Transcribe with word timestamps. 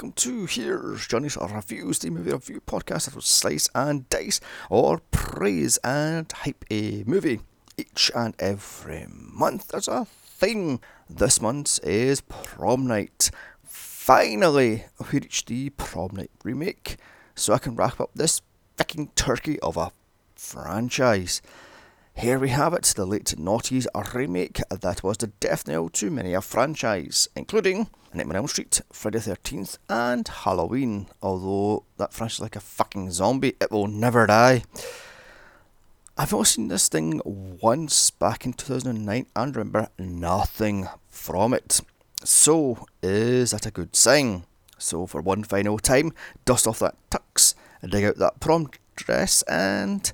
Welcome 0.00 0.12
to 0.12 0.46
Here's 0.46 1.06
Johnny's 1.06 1.36
Reviews, 1.36 1.98
the 1.98 2.08
movie 2.08 2.32
review 2.32 2.62
podcast 2.66 3.12
that 3.12 3.22
slice 3.22 3.68
and 3.74 4.08
dice 4.08 4.40
or 4.70 5.02
praise 5.10 5.76
and 5.84 6.32
hype 6.32 6.64
a 6.70 7.04
movie 7.04 7.40
each 7.76 8.10
and 8.14 8.34
every 8.38 9.06
month. 9.10 9.68
There's 9.68 9.88
a 9.88 10.06
thing. 10.06 10.80
This 11.10 11.42
month 11.42 11.80
is 11.82 12.22
Prom 12.22 12.86
Night. 12.86 13.30
Finally, 13.62 14.86
we 15.12 15.18
reached 15.18 15.48
the 15.48 15.68
Prom 15.68 16.12
Night 16.14 16.30
remake, 16.44 16.96
so 17.34 17.52
I 17.52 17.58
can 17.58 17.76
wrap 17.76 18.00
up 18.00 18.12
this 18.14 18.40
fucking 18.78 19.10
turkey 19.16 19.60
of 19.60 19.76
a 19.76 19.92
franchise. 20.34 21.42
Here 22.14 22.38
we 22.38 22.50
have 22.50 22.74
it, 22.74 22.82
the 22.96 23.06
late 23.06 23.34
noughties 23.38 23.86
remake 24.14 24.60
that 24.68 25.02
was 25.02 25.16
the 25.16 25.28
death 25.28 25.66
knell 25.66 25.88
to 25.90 26.10
many 26.10 26.34
a 26.34 26.42
franchise, 26.42 27.28
including 27.34 27.88
Nightmare 28.12 28.36
on 28.36 28.42
Elm 28.42 28.48
Street, 28.48 28.82
Friday 28.92 29.20
the 29.20 29.36
13th, 29.36 29.78
and 29.88 30.28
Halloween. 30.28 31.06
Although 31.22 31.84
that 31.96 32.12
franchise 32.12 32.36
is 32.36 32.40
like 32.40 32.56
a 32.56 32.60
fucking 32.60 33.10
zombie, 33.12 33.56
it 33.60 33.70
will 33.70 33.86
never 33.86 34.26
die. 34.26 34.64
I've 36.18 36.34
only 36.34 36.44
seen 36.44 36.68
this 36.68 36.88
thing 36.88 37.22
once 37.24 38.10
back 38.10 38.44
in 38.44 38.52
2009 38.52 39.26
and 39.34 39.56
remember 39.56 39.88
nothing 39.98 40.88
from 41.08 41.54
it. 41.54 41.80
So, 42.22 42.84
is 43.02 43.52
that 43.52 43.64
a 43.64 43.70
good 43.70 43.96
sign? 43.96 44.44
So, 44.76 45.06
for 45.06 45.22
one 45.22 45.44
final 45.44 45.78
time, 45.78 46.12
dust 46.44 46.66
off 46.66 46.80
that 46.80 46.96
tux, 47.10 47.54
dig 47.88 48.04
out 48.04 48.18
that 48.18 48.40
prom 48.40 48.68
dress, 48.96 49.40
and 49.42 50.12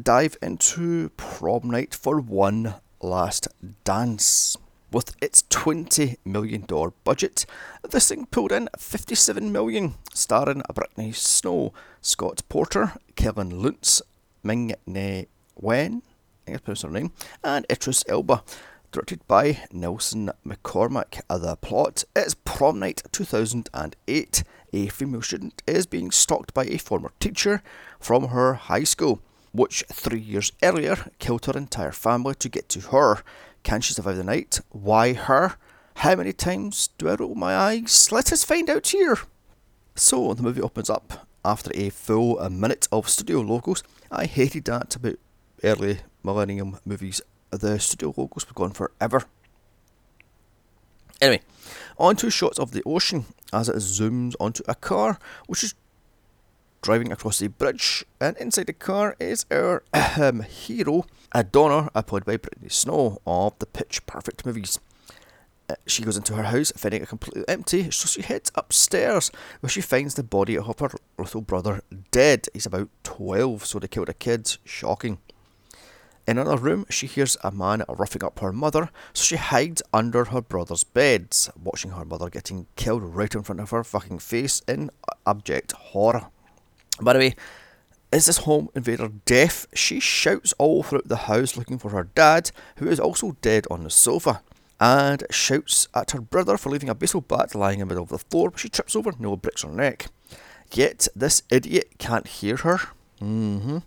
dive 0.00 0.36
into 0.40 1.08
prom 1.10 1.70
night 1.70 1.94
for 1.94 2.20
one 2.20 2.74
last 3.00 3.48
dance. 3.84 4.56
With 4.90 5.14
its 5.20 5.42
$20 5.42 6.16
million 6.24 6.64
budget, 7.04 7.44
this 7.90 8.08
thing 8.08 8.24
pulled 8.26 8.52
in 8.52 8.70
57 8.78 9.52
million, 9.52 9.96
starring 10.14 10.62
Brittany 10.72 11.12
Snow, 11.12 11.74
Scott 12.00 12.40
Porter, 12.48 12.94
Kevin 13.14 13.60
Lutz, 13.60 14.00
Ming 14.42 14.74
Ne 14.86 15.26
Wen, 15.56 16.02
I 16.46 16.52
think 16.52 16.64
that's 16.64 16.82
her 16.82 16.88
name, 16.88 17.12
and 17.44 17.66
Idris 17.70 18.02
Elba. 18.08 18.42
Directed 18.90 19.20
by 19.28 19.58
Nelson 19.70 20.30
McCormick. 20.46 21.20
The 21.28 21.56
plot 21.56 22.04
is 22.16 22.34
prom 22.34 22.78
night 22.78 23.02
2008. 23.12 24.44
A 24.72 24.88
female 24.88 25.20
student 25.20 25.62
is 25.66 25.84
being 25.84 26.10
stalked 26.10 26.54
by 26.54 26.64
a 26.64 26.78
former 26.78 27.12
teacher 27.20 27.62
from 28.00 28.28
her 28.28 28.54
high 28.54 28.84
school 28.84 29.20
which 29.52 29.84
three 29.90 30.20
years 30.20 30.52
earlier 30.62 30.96
killed 31.18 31.46
her 31.46 31.56
entire 31.56 31.92
family 31.92 32.34
to 32.36 32.48
get 32.48 32.68
to 32.70 32.80
her. 32.80 33.22
Can 33.62 33.80
she 33.80 33.94
survive 33.94 34.16
the 34.16 34.24
night? 34.24 34.60
Why 34.70 35.12
her? 35.12 35.56
How 35.96 36.14
many 36.14 36.32
times 36.32 36.90
do 36.98 37.08
I 37.08 37.14
roll 37.14 37.34
my 37.34 37.56
eyes? 37.56 38.12
Let 38.12 38.32
us 38.32 38.44
find 38.44 38.70
out 38.70 38.88
here. 38.88 39.18
So 39.96 40.32
the 40.34 40.42
movie 40.42 40.62
opens 40.62 40.88
up 40.88 41.26
after 41.44 41.70
a 41.74 41.90
full 41.90 42.38
a 42.38 42.48
minute 42.48 42.86
of 42.92 43.08
studio 43.08 43.40
logos. 43.40 43.82
I 44.10 44.26
hated 44.26 44.66
that 44.66 44.94
about 44.94 45.18
early 45.64 45.98
Millennium 46.22 46.78
movies. 46.84 47.20
The 47.50 47.78
studio 47.78 48.14
logos 48.16 48.46
were 48.46 48.54
gone 48.54 48.72
forever. 48.72 49.24
Anyway, 51.20 51.42
on 51.98 52.14
to 52.16 52.30
shots 52.30 52.58
of 52.58 52.70
the 52.70 52.82
ocean 52.86 53.24
as 53.52 53.68
it 53.68 53.76
zooms 53.76 54.34
onto 54.38 54.62
a 54.68 54.74
car, 54.74 55.18
which 55.46 55.64
is 55.64 55.74
driving 56.82 57.12
across 57.12 57.38
the 57.38 57.48
bridge, 57.48 58.04
and 58.20 58.36
inside 58.36 58.66
the 58.66 58.72
car 58.72 59.16
is 59.18 59.46
our 59.50 59.82
um, 60.18 60.42
hero, 60.42 61.04
Donna, 61.50 61.90
played 62.06 62.24
by 62.24 62.36
Brittany 62.36 62.68
Snow 62.68 63.18
of 63.26 63.58
the 63.58 63.66
Pitch 63.66 64.04
Perfect 64.06 64.46
movies. 64.46 64.78
Uh, 65.70 65.74
she 65.86 66.02
goes 66.02 66.16
into 66.16 66.34
her 66.34 66.44
house, 66.44 66.72
finding 66.76 67.02
it 67.02 67.08
completely 67.08 67.44
empty, 67.46 67.90
so 67.90 68.06
she 68.06 68.22
heads 68.22 68.50
upstairs, 68.54 69.30
where 69.60 69.68
she 69.68 69.82
finds 69.82 70.14
the 70.14 70.22
body 70.22 70.56
of 70.56 70.66
her 70.66 70.90
little 71.18 71.42
brother 71.42 71.82
dead. 72.10 72.48
He's 72.54 72.64
about 72.64 72.88
12, 73.04 73.66
so 73.66 73.78
they 73.78 73.88
killed 73.88 74.08
a 74.08 74.14
kid. 74.14 74.56
Shocking. 74.64 75.18
In 76.26 76.36
another 76.36 76.58
room, 76.58 76.84
she 76.90 77.06
hears 77.06 77.36
a 77.42 77.50
man 77.50 77.84
roughing 77.88 78.22
up 78.22 78.38
her 78.40 78.52
mother, 78.52 78.90
so 79.14 79.24
she 79.24 79.36
hides 79.36 79.82
under 79.92 80.26
her 80.26 80.42
brother's 80.42 80.84
bed, 80.84 81.34
watching 81.62 81.92
her 81.92 82.04
mother 82.04 82.28
getting 82.28 82.66
killed 82.76 83.02
right 83.02 83.34
in 83.34 83.42
front 83.42 83.60
of 83.60 83.70
her 83.70 83.82
fucking 83.82 84.18
face 84.18 84.60
in 84.68 84.90
abject 85.26 85.72
horror. 85.72 86.28
By 87.00 87.12
the 87.12 87.18
way, 87.18 87.36
is 88.10 88.26
this 88.26 88.38
home 88.38 88.70
invader 88.74 89.10
deaf? 89.26 89.66
She 89.74 90.00
shouts 90.00 90.54
all 90.58 90.82
throughout 90.82 91.08
the 91.08 91.16
house 91.16 91.56
looking 91.56 91.78
for 91.78 91.90
her 91.90 92.08
dad, 92.14 92.50
who 92.76 92.88
is 92.88 92.98
also 92.98 93.36
dead 93.42 93.66
on 93.70 93.84
the 93.84 93.90
sofa, 93.90 94.42
and 94.80 95.24
shouts 95.30 95.88
at 95.94 96.12
her 96.12 96.20
brother 96.20 96.56
for 96.56 96.70
leaving 96.70 96.88
a 96.88 96.94
baseball 96.94 97.20
bat 97.20 97.54
lying 97.54 97.80
in 97.80 97.88
the 97.88 97.94
middle 97.94 98.04
of 98.04 98.10
the 98.10 98.18
floor, 98.18 98.50
but 98.50 98.60
she 98.60 98.68
trips 98.68 98.96
over 98.96 99.12
no 99.18 99.36
breaks 99.36 99.62
her 99.62 99.70
neck. 99.70 100.06
Yet 100.72 101.08
this 101.14 101.42
idiot 101.50 101.98
can't 101.98 102.26
hear 102.26 102.56
her. 102.56 102.78
Mm-hmm. 103.20 103.78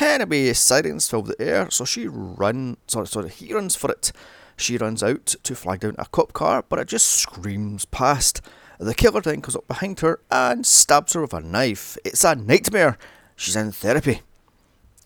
Anyway, 0.00 0.52
sirens 0.52 1.08
fill 1.08 1.22
the 1.22 1.40
air, 1.40 1.70
so 1.70 1.84
she 1.84 2.08
runs. 2.08 2.78
Sorry, 2.86 3.06
sorry, 3.06 3.28
he 3.28 3.52
runs 3.52 3.76
for 3.76 3.90
it. 3.90 4.12
She 4.56 4.76
runs 4.76 5.02
out 5.02 5.34
to 5.42 5.54
flag 5.54 5.80
down 5.80 5.96
a 5.98 6.06
cop 6.06 6.32
car, 6.32 6.64
but 6.68 6.78
it 6.78 6.88
just 6.88 7.08
screams 7.08 7.84
past. 7.86 8.40
The 8.78 8.94
killer 8.94 9.20
then 9.20 9.40
comes 9.40 9.56
up 9.56 9.68
behind 9.68 10.00
her 10.00 10.20
and 10.30 10.66
stabs 10.66 11.12
her 11.12 11.22
with 11.22 11.32
a 11.32 11.40
knife. 11.40 11.96
It's 12.04 12.24
a 12.24 12.34
nightmare. 12.34 12.98
She's 13.36 13.56
in 13.56 13.72
therapy. 13.72 14.22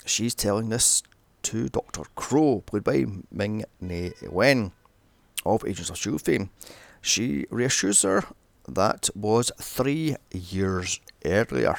She's 0.05 0.34
telling 0.34 0.69
this 0.71 1.03
to 1.43 1.69
Dr. 1.69 2.03
Crowe, 2.17 2.62
played 2.67 2.84
by 2.84 3.05
Ming 3.31 3.65
Ne 3.81 4.12
Wen 4.29 4.73
of 5.45 5.65
Agents 5.67 5.91
of 5.91 5.97
S.H.I.E.L.D. 5.97 6.25
fame. 6.25 6.51
She 7.01 7.47
reassures 7.51 8.03
her 8.03 8.25
that 8.67 9.09
was 9.15 9.53
three 9.61 10.17
years 10.31 11.00
earlier. 11.25 11.77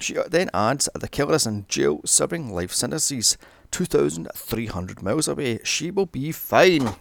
She 0.00 0.16
then 0.28 0.50
adds 0.52 0.88
the 0.94 1.08
killer 1.08 1.34
is 1.34 1.46
in 1.46 1.66
jail 1.68 2.00
serving 2.04 2.52
life 2.52 2.72
sentences 2.72 3.38
2,300 3.70 5.02
miles 5.02 5.28
away. 5.28 5.60
She 5.62 5.90
will 5.90 6.06
be 6.06 6.32
fine. 6.32 6.96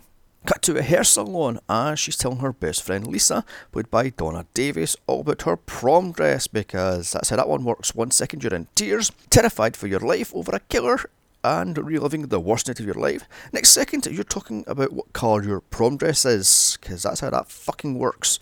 Cut 0.46 0.63
to 0.63 0.78
a 0.78 0.81
hair 0.81 1.03
salon 1.03 1.59
as 1.69 2.00
she's 2.00 2.18
telling 2.18 2.40
her 2.40 2.52
best 2.52 2.81
friend 2.81 3.06
Lisa, 3.06 3.46
played 3.72 3.91
by 3.91 4.09
Donna 4.09 4.47
Davis, 4.56 4.97
all 5.06 5.22
about 5.22 5.44
her 5.44 5.56
prom 5.56 6.12
dress 6.12 6.47
because 6.47 7.12
that's 7.12 7.29
how 7.29 7.35
that 7.35 7.47
one 7.47 7.63
works. 7.63 7.94
One 7.94 8.09
second 8.09 8.44
you're 8.44 8.53
in 8.53 8.68
tears, 8.74 9.12
terrified 9.29 9.78
for 9.78 9.85
your 9.85 10.00
life 10.00 10.34
over 10.34 10.56
a 10.56 10.59
killer 10.62 11.00
and 11.44 11.78
reliving 11.78 12.28
the 12.28 12.40
worst 12.40 12.68
night 12.68 12.79
of 12.79 12.85
your 12.88 12.96
life. 12.96 13.24
Next 13.53 13.69
second 13.69 14.07
you're 14.07 14.24
talking 14.24 14.63
about 14.66 14.94
what 14.94 15.13
colour 15.13 15.44
your 15.44 15.62
prom 15.62 15.97
dress 15.97 16.25
is 16.25 16.78
because 16.81 17.03
that's 17.03 17.19
how 17.19 17.29
that 17.29 17.50
fucking 17.50 18.00
works. 18.00 18.40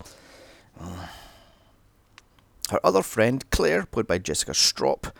Her 2.70 2.80
other 2.82 3.02
friend, 3.02 3.48
Claire, 3.50 3.84
played 3.84 4.06
by 4.06 4.18
Jessica 4.18 4.52
Stroup, 4.52 5.12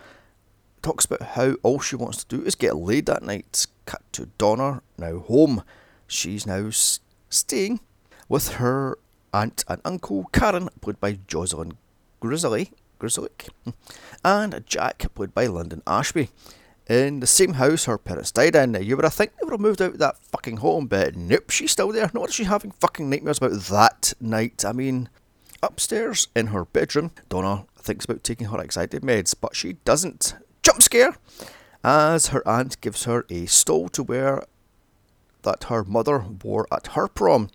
talks 0.80 1.04
about 1.04 1.22
how 1.22 1.56
all 1.62 1.78
she 1.78 1.96
wants 1.96 2.24
to 2.24 2.36
do 2.36 2.42
is 2.42 2.54
get 2.54 2.76
laid 2.76 3.04
that 3.06 3.22
night. 3.22 3.66
Cut 3.84 4.02
to 4.12 4.30
Donna, 4.38 4.82
now 4.96 5.18
home 5.18 5.62
She's 6.10 6.44
now 6.44 6.70
staying 7.28 7.78
with 8.28 8.54
her 8.54 8.98
aunt 9.32 9.64
and 9.68 9.80
uncle, 9.84 10.28
Karen, 10.32 10.68
played 10.80 10.98
by 10.98 11.20
Jocelyn 11.28 11.74
Grizzly, 12.18 12.72
Grizzlick, 12.98 13.48
and 14.24 14.60
Jack, 14.66 15.06
played 15.14 15.32
by 15.32 15.46
Linden 15.46 15.84
Ashby. 15.86 16.30
In 16.88 17.20
the 17.20 17.28
same 17.28 17.54
house 17.54 17.84
her 17.84 17.96
parents 17.96 18.32
died 18.32 18.56
in. 18.56 18.74
You 18.82 18.96
would 18.96 19.04
have 19.04 19.14
think 19.14 19.36
they 19.36 19.44
would 19.44 19.52
have 19.52 19.60
moved 19.60 19.80
out 19.80 19.92
of 19.92 19.98
that 19.98 20.18
fucking 20.18 20.56
home, 20.56 20.88
but 20.88 21.14
nope, 21.14 21.50
she's 21.50 21.70
still 21.70 21.92
there. 21.92 22.10
Not 22.12 22.32
she 22.32 22.42
having 22.42 22.72
fucking 22.72 23.08
nightmares 23.08 23.38
about 23.38 23.52
that 23.52 24.12
night. 24.20 24.64
I 24.64 24.72
mean, 24.72 25.08
upstairs 25.62 26.26
in 26.34 26.48
her 26.48 26.64
bedroom, 26.64 27.12
Donna 27.28 27.66
thinks 27.78 28.04
about 28.04 28.24
taking 28.24 28.48
her 28.48 28.60
anxiety 28.60 28.98
meds, 28.98 29.32
but 29.40 29.54
she 29.54 29.74
doesn't. 29.84 30.34
Jump 30.64 30.82
scare! 30.82 31.14
As 31.84 32.28
her 32.28 32.46
aunt 32.48 32.80
gives 32.80 33.04
her 33.04 33.24
a 33.30 33.46
stole 33.46 33.88
to 33.90 34.02
wear 34.02 34.42
that 35.42 35.64
her 35.64 35.84
mother 35.84 36.24
wore 36.42 36.66
at 36.72 36.88
her 36.88 37.08
prom. 37.08 37.50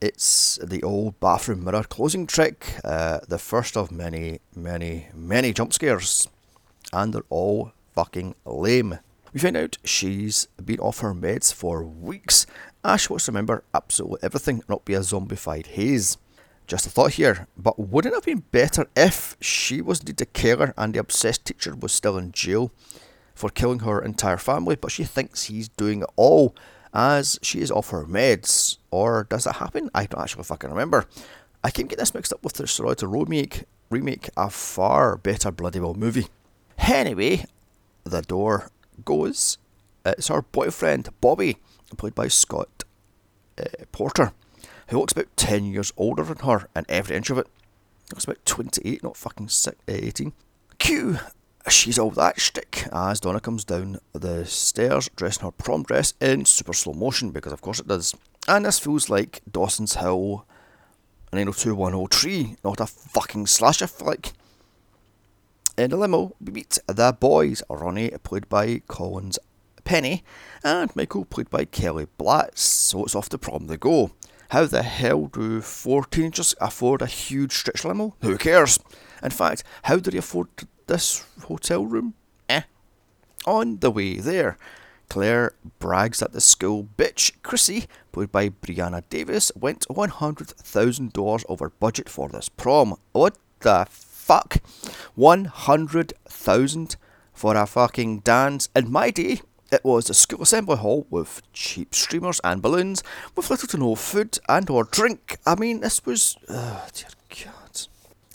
It's 0.00 0.58
the 0.62 0.82
old 0.82 1.18
bathroom 1.18 1.64
mirror 1.64 1.82
closing 1.82 2.26
trick, 2.26 2.74
uh, 2.84 3.20
the 3.26 3.38
first 3.38 3.76
of 3.76 3.90
many, 3.90 4.40
many, 4.54 5.08
many 5.14 5.52
jump 5.52 5.72
scares. 5.72 6.28
And 6.92 7.12
they're 7.12 7.22
all 7.28 7.72
fucking 7.94 8.36
lame. 8.44 9.00
We 9.32 9.40
find 9.40 9.56
out 9.56 9.78
she's 9.84 10.46
been 10.64 10.78
off 10.78 11.00
her 11.00 11.12
meds 11.12 11.52
for 11.52 11.82
weeks. 11.82 12.46
Ash 12.84 13.10
wants 13.10 13.26
to 13.26 13.32
remember 13.32 13.64
absolutely 13.74 14.20
everything, 14.22 14.62
not 14.68 14.84
be 14.84 14.94
a 14.94 15.00
zombified 15.00 15.66
haze. 15.66 16.16
Just 16.66 16.86
a 16.86 16.90
thought 16.90 17.14
here, 17.14 17.46
but 17.56 17.78
wouldn't 17.78 18.12
it 18.12 18.16
have 18.16 18.24
been 18.24 18.44
better 18.52 18.86
if 18.94 19.36
she 19.40 19.80
was 19.80 20.00
indeed 20.00 20.18
the 20.18 20.26
killer 20.26 20.74
and 20.76 20.94
the 20.94 20.98
obsessed 21.00 21.46
teacher 21.46 21.74
was 21.74 21.92
still 21.92 22.18
in 22.18 22.30
jail 22.30 22.70
for 23.34 23.48
killing 23.48 23.78
her 23.80 24.00
entire 24.00 24.36
family, 24.36 24.76
but 24.76 24.90
she 24.90 25.04
thinks 25.04 25.44
he's 25.44 25.68
doing 25.68 26.02
it 26.02 26.10
all 26.16 26.54
as 26.92 27.38
she 27.42 27.60
is 27.60 27.70
off 27.70 27.90
her 27.90 28.04
meds. 28.04 28.78
Or 28.90 29.26
does 29.28 29.44
that 29.44 29.56
happen? 29.56 29.90
I 29.94 30.06
don't 30.06 30.22
actually 30.22 30.44
fucking 30.44 30.70
remember. 30.70 31.06
I 31.62 31.70
keep 31.70 31.88
getting 31.88 32.02
this 32.02 32.14
mixed 32.14 32.32
up 32.32 32.44
with 32.44 32.54
the 32.54 32.66
Sorority 32.66 33.06
remake, 33.06 33.64
remake 33.90 34.30
a 34.36 34.48
far 34.50 35.16
better 35.16 35.50
bloody 35.50 35.80
well 35.80 35.94
movie. 35.94 36.28
Anyway, 36.78 37.44
the 38.04 38.22
door 38.22 38.70
goes. 39.04 39.58
It's 40.06 40.28
her 40.28 40.42
boyfriend, 40.42 41.08
Bobby, 41.20 41.58
played 41.96 42.14
by 42.14 42.28
Scott 42.28 42.84
uh, 43.58 43.64
Porter. 43.92 44.32
who 44.88 44.98
looks 44.98 45.12
about 45.12 45.36
10 45.36 45.64
years 45.64 45.92
older 45.96 46.22
than 46.22 46.38
her 46.38 46.68
in 46.74 46.86
every 46.88 47.16
inch 47.16 47.30
of 47.30 47.38
it. 47.38 47.46
Looks 48.10 48.24
about 48.24 48.44
28, 48.46 49.02
not 49.02 49.16
fucking 49.16 49.50
18. 49.86 50.32
Q 50.78 51.18
she's 51.68 51.98
all 51.98 52.10
that 52.10 52.40
shtick 52.40 52.86
as 52.92 53.20
Donna 53.20 53.40
comes 53.40 53.64
down 53.64 53.98
the 54.12 54.44
stairs 54.46 55.08
dressed 55.16 55.40
in 55.40 55.46
her 55.46 55.52
prom 55.52 55.82
dress 55.82 56.14
in 56.20 56.44
super 56.44 56.72
slow 56.72 56.94
motion 56.94 57.30
because 57.30 57.52
of 57.52 57.60
course 57.60 57.80
it 57.80 57.88
does. 57.88 58.14
And 58.46 58.64
this 58.64 58.78
feels 58.78 59.10
like 59.10 59.42
Dawson's 59.50 59.96
Hill 59.96 60.46
90210 61.32 62.56
not 62.64 62.80
a 62.80 62.86
fucking 62.86 63.46
slasher 63.46 63.86
flick. 63.86 64.32
In 65.76 65.90
the 65.90 65.96
limo, 65.96 66.34
we 66.40 66.52
meet 66.52 66.78
the 66.86 67.16
boys, 67.18 67.62
Ronnie 67.70 68.10
played 68.22 68.48
by 68.48 68.82
Collins 68.88 69.38
Pennie 69.84 70.24
and 70.64 70.94
Michael 70.96 71.24
played 71.24 71.50
by 71.50 71.64
Kelly 71.64 72.06
Blatz, 72.18 72.60
so 72.60 73.04
it's 73.04 73.14
off 73.14 73.28
to 73.30 73.38
prom 73.38 73.68
they 73.68 73.76
go. 73.76 74.10
How 74.50 74.64
the 74.64 74.82
hell 74.82 75.26
do 75.26 75.60
four 75.60 76.04
teenagers 76.04 76.54
afford 76.60 77.02
a 77.02 77.06
huge 77.06 77.52
stretch 77.52 77.84
limo? 77.84 78.16
Who 78.22 78.36
cares? 78.38 78.78
In 79.22 79.30
fact, 79.30 79.62
how 79.84 79.96
do 79.96 80.10
they 80.10 80.18
afford 80.18 80.48
this 80.88 81.24
hotel 81.44 81.86
room? 81.86 82.14
Eh. 82.48 82.62
On 83.46 83.78
the 83.78 83.90
way 83.90 84.14
there, 84.16 84.58
Claire 85.08 85.52
brags 85.78 86.18
that 86.18 86.32
the 86.32 86.40
school 86.40 86.88
bitch, 86.96 87.32
Chrissy, 87.42 87.86
played 88.12 88.32
by 88.32 88.50
Brianne 88.50 89.02
Davis, 89.08 89.50
went 89.54 89.86
$100,000 89.88 91.44
over 91.48 91.70
budget 91.70 92.08
for 92.08 92.28
this 92.28 92.48
prom. 92.48 92.96
What 93.12 93.38
the 93.60 93.86
fuck? 93.88 94.58
100,000 95.14 96.96
for 97.32 97.56
a 97.56 97.66
fucking 97.66 98.20
dance. 98.20 98.68
In 98.74 98.90
my 98.90 99.10
day, 99.10 99.40
it 99.70 99.84
was 99.84 100.10
a 100.10 100.14
school 100.14 100.42
assembly 100.42 100.76
hall 100.76 101.06
with 101.08 101.42
cheap 101.52 101.94
streamers 101.94 102.40
and 102.44 102.60
balloons, 102.60 103.02
with 103.36 103.50
little 103.50 103.68
to 103.68 103.76
no 103.78 103.94
food 103.94 104.38
and 104.48 104.68
or 104.68 104.84
drink. 104.84 105.38
I 105.46 105.54
mean, 105.54 105.80
this 105.80 106.04
was... 106.04 106.36
Oh, 106.48 106.86
dear 106.92 107.08
God. 107.44 107.86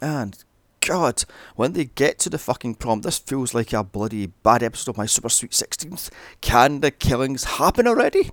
And 0.01 0.43
God, 0.85 1.23
when 1.55 1.71
they 1.71 1.85
get 1.85 2.19
to 2.19 2.29
the 2.29 2.37
fucking 2.37 2.75
prom, 2.75 3.01
this 3.01 3.17
feels 3.17 3.53
like 3.53 3.71
a 3.71 3.85
bloody 3.85 4.25
bad 4.25 4.61
episode 4.61 4.91
of 4.91 4.97
my 4.97 5.05
Super 5.05 5.29
Sweet 5.29 5.51
16th. 5.51 6.09
Can 6.41 6.81
the 6.81 6.91
killings 6.91 7.45
happen 7.45 7.87
already? 7.87 8.31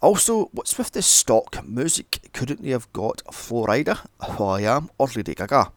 Also, 0.00 0.44
what's 0.52 0.78
with 0.78 0.92
this 0.92 1.08
stock 1.08 1.66
music? 1.66 2.30
Couldn't 2.32 2.62
they 2.62 2.70
have 2.70 2.92
got 2.92 3.22
Flo 3.34 3.66
Rida, 3.66 3.96
Who 3.96 4.44
oh, 4.44 4.48
I 4.48 4.60
Am, 4.60 4.90
or 4.96 5.08
Lady 5.08 5.34
Gaga? 5.34 5.72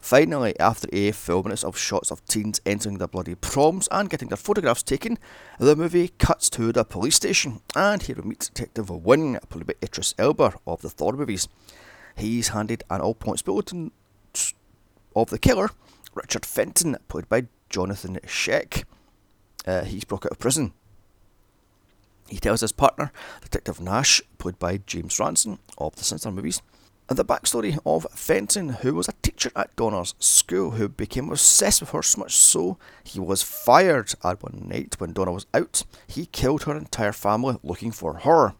Finally, 0.00 0.58
after 0.58 0.88
a 0.92 1.12
few 1.12 1.40
minutes 1.44 1.62
of 1.62 1.78
shots 1.78 2.10
of 2.10 2.24
teens 2.26 2.60
entering 2.66 2.98
the 2.98 3.06
bloody 3.06 3.36
proms 3.36 3.88
and 3.92 4.10
getting 4.10 4.28
their 4.28 4.36
photographs 4.36 4.82
taken, 4.82 5.18
the 5.60 5.76
movie 5.76 6.08
cuts 6.18 6.50
to 6.50 6.72
the 6.72 6.84
police 6.84 7.14
station, 7.14 7.60
and 7.76 8.02
here 8.02 8.16
we 8.16 8.30
meet 8.30 8.50
Detective 8.52 8.90
Winn, 8.90 9.38
played 9.50 9.68
by 9.68 9.74
Idris 9.80 10.14
Elba 10.18 10.54
of 10.66 10.82
the 10.82 10.90
Thor 10.90 11.12
movies. 11.12 11.46
He's 12.16 12.48
handed 12.48 12.82
an 12.90 13.00
all 13.00 13.14
points 13.14 13.42
bulletin 13.42 13.92
of 15.16 15.30
the 15.30 15.38
killer, 15.38 15.70
Richard 16.14 16.46
Fenton, 16.46 16.96
played 17.08 17.28
by 17.28 17.46
Jonathan 17.70 18.18
Schaech. 18.26 18.84
Uh, 19.66 19.84
he's 19.84 20.04
broke 20.04 20.26
out 20.26 20.32
of 20.32 20.38
prison. 20.38 20.72
He 22.28 22.38
tells 22.38 22.60
his 22.60 22.72
partner, 22.72 23.12
Detective 23.42 23.80
Nash, 23.80 24.20
played 24.38 24.58
by 24.58 24.78
James 24.78 25.18
Ransone 25.18 25.58
of 25.78 25.96
the 25.96 26.04
Sinister 26.04 26.30
movies, 26.30 26.60
and 27.08 27.16
the 27.16 27.24
backstory 27.24 27.78
of 27.86 28.06
Fenton, 28.12 28.70
who 28.80 28.94
was 28.94 29.08
a 29.08 29.14
teacher 29.22 29.52
at 29.54 29.74
Donna's 29.76 30.14
school, 30.18 30.72
who 30.72 30.88
became 30.88 31.30
obsessed 31.30 31.80
with 31.80 31.90
her 31.90 32.02
so 32.02 32.20
much 32.20 32.36
so 32.36 32.78
he 33.04 33.20
was 33.20 33.42
fired 33.42 34.12
at 34.24 34.42
one 34.42 34.66
night 34.68 34.96
when 34.98 35.12
Donna 35.12 35.32
was 35.32 35.46
out. 35.54 35.84
He 36.08 36.26
killed 36.26 36.64
her 36.64 36.76
entire 36.76 37.12
family 37.12 37.58
looking 37.62 37.92
for 37.92 38.18
her. 38.18 38.54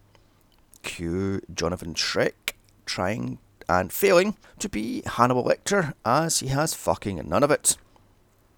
Cue 0.81 1.41
Jonathan 1.53 1.93
Schaech 1.93 2.53
trying 2.85 3.39
and 3.69 3.91
failing 3.91 4.35
to 4.59 4.69
be 4.69 5.03
Hannibal 5.05 5.43
Lecter 5.43 5.93
as 6.05 6.39
he 6.39 6.47
has 6.47 6.73
fucking 6.73 7.21
none 7.27 7.43
of 7.43 7.51
it. 7.51 7.77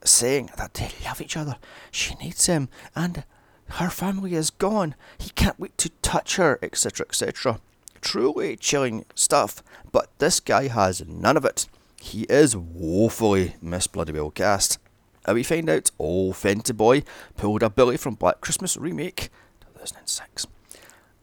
Saying 0.04 0.52
that 0.58 0.76
they 0.76 0.92
love 1.06 1.22
each 1.22 1.36
other, 1.36 1.58
she 1.92 2.16
needs 2.16 2.46
him, 2.46 2.70
and 2.96 3.24
her 3.72 3.90
family 3.90 4.34
is 4.34 4.50
gone. 4.50 4.96
He 5.18 5.30
can't 5.32 5.60
wait 5.60 5.78
to 5.80 5.90
touch 6.02 6.38
her, 6.38 6.58
etc., 6.62 7.06
etc. 7.08 7.60
Truly 8.02 8.56
chilling 8.56 9.06
stuff, 9.14 9.62
but 9.92 10.10
this 10.20 10.40
guy 10.40 10.68
has 10.68 11.06
none 11.06 11.38
of 11.38 11.46
it. 11.46 11.68
He 12.02 12.24
is 12.24 12.56
woefully 12.56 13.56
Miss 13.62 13.88
Bloody 13.88 14.14
Well 14.14 14.32
cast. 14.32 14.78
And 15.26 15.36
we 15.36 15.44
find 15.44 15.70
out 15.70 15.92
old 16.00 16.36
Fenty 16.36 16.76
Boy 16.76 17.04
pulled 17.36 17.62
a 17.62 17.70
Billy 17.70 17.98
from 17.98 18.16
Black 18.16 18.40
Christmas 18.42 18.78
remake 18.78 19.30
2006 19.62 20.48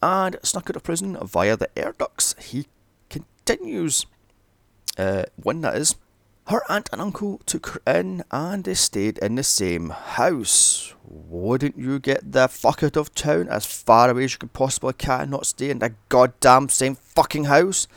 and 0.02 0.36
snuck 0.42 0.70
out 0.70 0.76
of 0.76 0.82
prison 0.82 1.16
via 1.22 1.56
the 1.56 1.70
air 1.76 1.94
ducts. 1.96 2.34
He 2.38 2.66
continues. 3.46 4.06
Uh, 4.98 5.25
one 5.37 5.60
that 5.60 5.76
is. 5.76 5.96
Her 6.48 6.62
aunt 6.69 6.88
and 6.93 7.00
uncle 7.00 7.40
took 7.44 7.66
her 7.69 7.81
in 7.87 8.22
and 8.31 8.62
they 8.62 8.75
stayed 8.75 9.19
in 9.19 9.34
the 9.34 9.43
same 9.43 9.90
house. 9.90 10.94
Wouldn't 11.04 11.76
you 11.76 11.98
get 11.98 12.32
the 12.32 12.46
fuck 12.46 12.84
out 12.84 12.96
of 12.96 13.14
town 13.14 13.48
as 13.48 13.66
far 13.66 14.10
away 14.10 14.25
as 14.25 14.32
you 14.32 14.38
could 14.38 14.52
possibly 14.52 14.93
can, 14.93 15.31
not 15.31 15.46
stay 15.46 15.70
in 15.70 15.81
the 15.81 15.94
goddamn 16.08 16.69
same 16.69 16.94
fucking 16.94 17.44
house? 17.44 17.88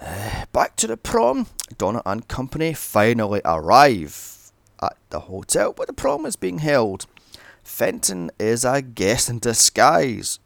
Uh, 0.00 0.46
back 0.52 0.76
to 0.76 0.86
the 0.86 0.96
prom. 0.96 1.46
Donna 1.76 2.00
and 2.06 2.26
company 2.26 2.72
finally 2.72 3.42
arrive 3.44 4.50
at 4.82 4.96
the 5.10 5.20
hotel 5.20 5.74
where 5.76 5.86
the 5.86 5.92
prom 5.92 6.24
is 6.24 6.36
being 6.36 6.60
held. 6.60 7.04
Fenton 7.62 8.30
is 8.38 8.64
a 8.64 8.80
guest 8.80 9.28
in 9.28 9.40
disguise 9.40 10.38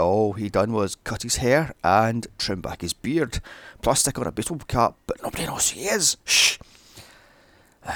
all 0.00 0.32
he 0.32 0.48
done 0.48 0.72
was 0.72 0.96
cut 0.96 1.22
his 1.22 1.36
hair 1.36 1.74
and 1.84 2.26
trim 2.38 2.60
back 2.60 2.82
his 2.82 2.92
beard, 2.92 3.40
plus 3.82 4.00
stick 4.00 4.18
on 4.18 4.26
a 4.26 4.32
baseball 4.32 4.58
cap, 4.66 4.96
but 5.06 5.22
nobody 5.22 5.46
knows 5.46 5.70
who 5.70 5.80
he 5.80 5.86
is. 5.86 6.16
Shh. 6.24 6.58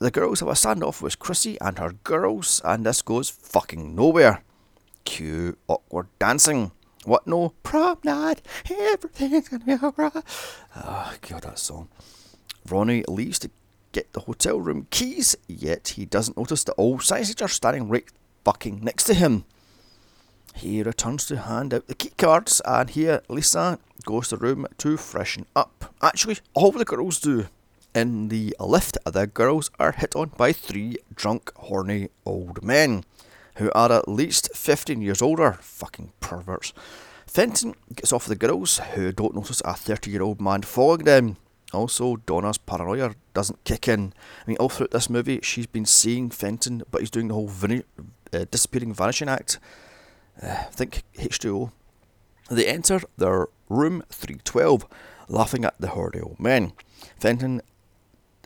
The 0.00 0.10
girls 0.10 0.40
have 0.40 0.48
a 0.48 0.52
standoff 0.52 1.02
with 1.02 1.18
Chrissy 1.18 1.58
and 1.60 1.78
her 1.78 1.92
girls, 2.04 2.62
and 2.64 2.86
this 2.86 3.02
goes 3.02 3.28
fucking 3.28 3.94
nowhere. 3.94 4.42
Cue 5.04 5.58
awkward 5.68 6.06
dancing. 6.18 6.72
What 7.04 7.26
no? 7.26 7.52
Prom 7.62 7.98
night, 8.02 8.40
everything's 8.70 9.50
gonna 9.50 9.64
be 9.66 9.74
alright. 9.74 10.12
Oh, 10.14 10.22
ah, 10.76 11.14
God, 11.20 11.42
that 11.42 11.58
song. 11.58 11.88
Ronnie 12.66 13.04
leaves 13.08 13.38
to 13.40 13.50
get 13.92 14.12
the 14.14 14.20
hotel 14.20 14.58
room 14.58 14.86
keys, 14.90 15.36
yet 15.46 15.88
he 15.96 16.06
doesn't 16.06 16.38
notice 16.38 16.64
that 16.64 16.72
all 16.74 16.98
science 16.98 17.34
are 17.42 17.48
standing 17.48 17.88
right 17.88 18.06
fucking 18.44 18.80
next 18.82 19.04
to 19.04 19.14
him. 19.14 19.44
He 20.54 20.82
returns 20.82 21.26
to 21.26 21.36
hand 21.36 21.72
out 21.72 21.86
the 21.86 21.94
key 21.94 22.12
cards, 22.16 22.60
and 22.64 22.90
here 22.90 23.22
Lisa 23.28 23.78
goes 24.04 24.28
to 24.28 24.36
the 24.36 24.46
room 24.46 24.66
to 24.78 24.96
freshen 24.96 25.46
up. 25.54 25.94
Actually, 26.02 26.38
all 26.54 26.72
the 26.72 26.84
girls 26.84 27.20
do. 27.20 27.46
In 27.94 28.28
the 28.28 28.54
lift, 28.60 28.98
the 29.04 29.26
girls 29.26 29.70
are 29.80 29.92
hit 29.92 30.14
on 30.14 30.30
by 30.36 30.52
three 30.52 30.96
drunk, 31.14 31.52
horny 31.56 32.10
old 32.24 32.62
men 32.62 33.04
who 33.56 33.70
are 33.74 33.90
at 33.90 34.08
least 34.08 34.50
15 34.54 35.02
years 35.02 35.20
older. 35.20 35.58
Fucking 35.60 36.12
perverts. 36.20 36.72
Fenton 37.26 37.74
gets 37.94 38.12
off 38.12 38.26
the 38.26 38.36
girls, 38.36 38.78
who 38.94 39.12
don't 39.12 39.34
notice 39.34 39.62
a 39.64 39.74
30 39.74 40.10
year 40.10 40.22
old 40.22 40.40
man 40.40 40.62
following 40.62 41.04
them. 41.04 41.36
Also, 41.72 42.16
Donna's 42.16 42.58
paranoia 42.58 43.14
doesn't 43.34 43.62
kick 43.64 43.86
in. 43.86 44.12
I 44.44 44.48
mean, 44.48 44.56
all 44.58 44.68
throughout 44.68 44.90
this 44.90 45.10
movie, 45.10 45.40
she's 45.42 45.66
been 45.66 45.86
seeing 45.86 46.30
Fenton, 46.30 46.82
but 46.90 47.00
he's 47.00 47.10
doing 47.10 47.28
the 47.28 47.34
whole 47.34 47.50
uh, 48.32 48.44
disappearing, 48.50 48.92
vanishing 48.92 49.28
act 49.28 49.58
uh, 50.42 50.64
think 50.70 51.02
H20. 51.16 51.70
They 52.50 52.66
enter 52.66 53.00
their 53.16 53.48
room 53.68 54.02
312, 54.10 54.86
laughing 55.28 55.64
at 55.64 55.74
the 55.78 55.88
horny 55.88 56.20
old 56.20 56.40
men. 56.40 56.72
Fenton 57.18 57.62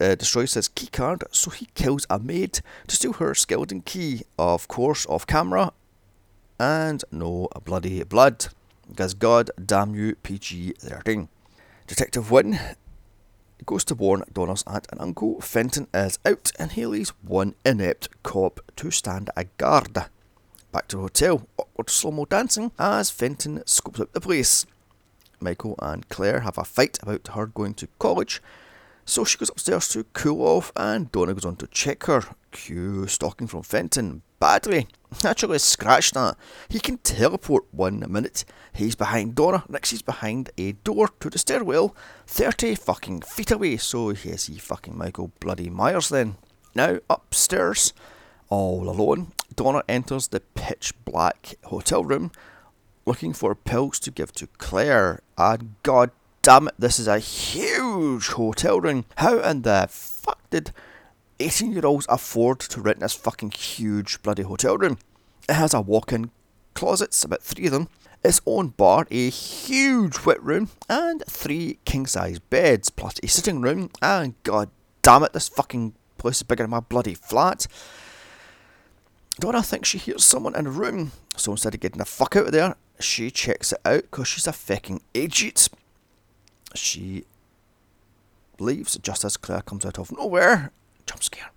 uh, 0.01 0.15
destroys 0.15 0.55
his 0.55 0.69
key 0.69 0.89
card, 0.89 1.25
so 1.31 1.51
he 1.51 1.69
kills 1.75 2.07
a 2.11 2.19
maid 2.19 2.61
to 2.87 2.97
steal 2.97 3.15
her 3.15 3.35
skeleton 3.35 3.81
key, 3.81 4.23
of 4.39 4.69
course, 4.69 5.07
off 5.07 5.27
camera, 5.27 5.73
and 6.59 7.05
no 7.11 7.49
bloody 7.65 8.03
blood. 8.05 8.47
Because 8.89 9.15
God 9.15 9.51
damn 9.65 9.95
you, 9.95 10.15
PG 10.17 10.75
13. 10.79 11.29
Detective 11.87 12.31
Winn 12.31 12.59
goes 13.65 13.85
to 13.85 13.95
warn 13.95 14.25
Donna's 14.33 14.65
aunt 14.67 14.87
and 14.91 15.01
uncle. 15.01 15.41
Fenton 15.41 15.87
is 15.95 16.19
out, 16.27 16.53
and 16.59 16.73
he 16.73 16.85
leaves 16.85 17.13
one 17.23 17.55
inept 17.65 18.09
cop 18.23 18.61
to 18.77 18.91
stand 18.91 19.31
a 19.37 19.45
guard. 19.57 20.05
Back 20.75 20.89
to 20.89 20.97
the 20.97 21.03
hotel, 21.03 21.47
awkward 21.57 21.89
slow 21.89 22.11
mo 22.11 22.25
dancing 22.25 22.73
as 22.81 23.09
Fenton 23.09 23.63
scopes 23.65 24.01
out 24.01 24.13
the 24.13 24.21
place. 24.21 24.67
Michael 25.39 25.77
and 25.79 26.09
Claire 26.09 26.41
have 26.41 26.59
a 26.59 26.65
fight 26.65 26.99
about 27.01 27.29
her 27.29 27.47
going 27.47 27.75
to 27.75 27.87
college, 28.01 28.43
so 29.05 29.25
she 29.25 29.39
goes 29.39 29.51
upstairs 29.51 29.87
to 29.91 30.03
cool 30.15 30.45
off 30.45 30.73
and 30.75 31.13
Donna 31.13 31.33
goes 31.33 31.45
on 31.45 31.55
to 31.57 31.69
check 31.69 32.03
her. 32.07 32.25
Cue 32.51 33.07
stalking 33.07 33.47
from 33.47 33.63
Fenton. 33.63 34.23
Badly. 34.41 34.89
Naturally, 35.23 35.61
scratch 35.61 36.11
that. 36.11 36.37
He 36.69 36.81
can 36.81 36.99
teleport 36.99 37.67
one 37.71 38.05
minute. 38.09 38.45
He's 38.73 38.97
behind 38.97 39.37
Donna, 39.37 39.63
next 39.69 39.91
he's 39.91 40.03
behind 40.03 40.51
a 40.59 40.73
door 40.73 41.09
to 41.21 41.31
the 41.31 41.39
stairwell, 41.39 41.95
30 42.27 42.75
fucking 42.75 43.21
feet 43.21 43.53
away, 43.53 43.77
so 43.77 44.09
here's 44.09 44.47
he 44.47 44.59
fucking 44.59 44.99
Michael 44.99 45.31
Bloody 45.39 45.71
Myers 45.71 46.09
then. 46.09 46.35
Now 46.75 46.99
upstairs, 47.09 47.93
all 48.49 48.89
alone, 48.89 49.29
Donna 49.57 49.83
enters 49.89 50.29
the 50.29 50.41
pitch 50.41 50.93
black 51.05 51.57
hotel 51.65 52.05
room 52.05 52.31
looking 53.07 53.33
for 53.33 53.55
pills 53.55 53.99
to 54.01 54.11
give 54.11 54.33
to 54.33 54.47
Claire. 54.59 55.21
And 55.37 55.75
god 55.83 56.11
damn 56.43 56.69
it, 56.69 56.75
this 56.79 56.99
is 56.99 57.09
a 57.09 57.19
huge 57.19 58.29
hotel 58.29 58.81
room. 58.81 59.05
How 59.17 59.39
in 59.41 59.63
the 59.63 59.87
fuck 59.91 60.39
did 60.51 60.73
18 61.41 61.73
year 61.73 61.87
olds 61.87 62.07
afford 62.09 62.61
to 62.61 62.81
rent 62.81 63.01
this 63.01 63.15
fucking 63.15 63.53
huge 63.53 64.23
bloody 64.23 64.43
hotel 64.43 64.79
room? 64.79 64.99
It 65.49 65.55
has 65.55 65.75
a 65.75 65.81
walk 65.81 66.13
in 66.13 66.31
closets, 66.75 67.25
about 67.25 67.43
three 67.43 67.67
of 67.67 67.73
them, 67.73 67.89
its 68.23 68.41
own 68.47 68.69
bar, 68.69 69.07
a 69.11 69.29
huge 69.31 70.25
wet 70.25 70.43
room, 70.43 70.71
and 70.89 71.23
three 71.29 71.79
king 71.85 72.07
size 72.07 72.39
beds, 72.39 72.91
plus 72.91 73.15
a 73.23 73.29
sitting 73.29 73.61
room, 73.61 73.91
and 74.01 74.35
god 74.43 74.71
damn 75.03 75.23
it, 75.23 75.33
this 75.35 75.49
fucking 75.49 75.95
place 76.17 76.37
is 76.37 76.43
bigger 76.43 76.65
than 76.65 76.71
my 76.71 76.81
bloody 76.81 77.15
flat. 77.15 77.67
Donna 79.41 79.63
thinks 79.63 79.89
she 79.89 79.99
hears 79.99 80.25
someone 80.25 80.55
in 80.55 80.65
the 80.65 80.71
room, 80.71 81.13
so 81.37 81.53
instead 81.53 81.75
of 81.75 81.81
getting 81.81 81.99
the 81.99 82.05
fuck 82.05 82.37
out 82.37 82.47
of 82.47 82.53
there, 82.53 82.77
she 83.01 83.31
checks 83.31 83.73
it 83.73 83.81
out 83.85 84.03
because 84.03 84.29
she's 84.29 84.47
a 84.47 84.53
fucking 84.53 85.03
idiot. 85.13 85.69
She 86.75 87.25
leaves 88.61 88.97
just 88.99 89.25
as 89.25 89.37
Claire 89.37 89.63
comes 89.63 89.85
out 89.85 89.99
of 89.99 90.13
nowhere. 90.13 90.71
Jump 91.07 91.23
scare. 91.23 91.51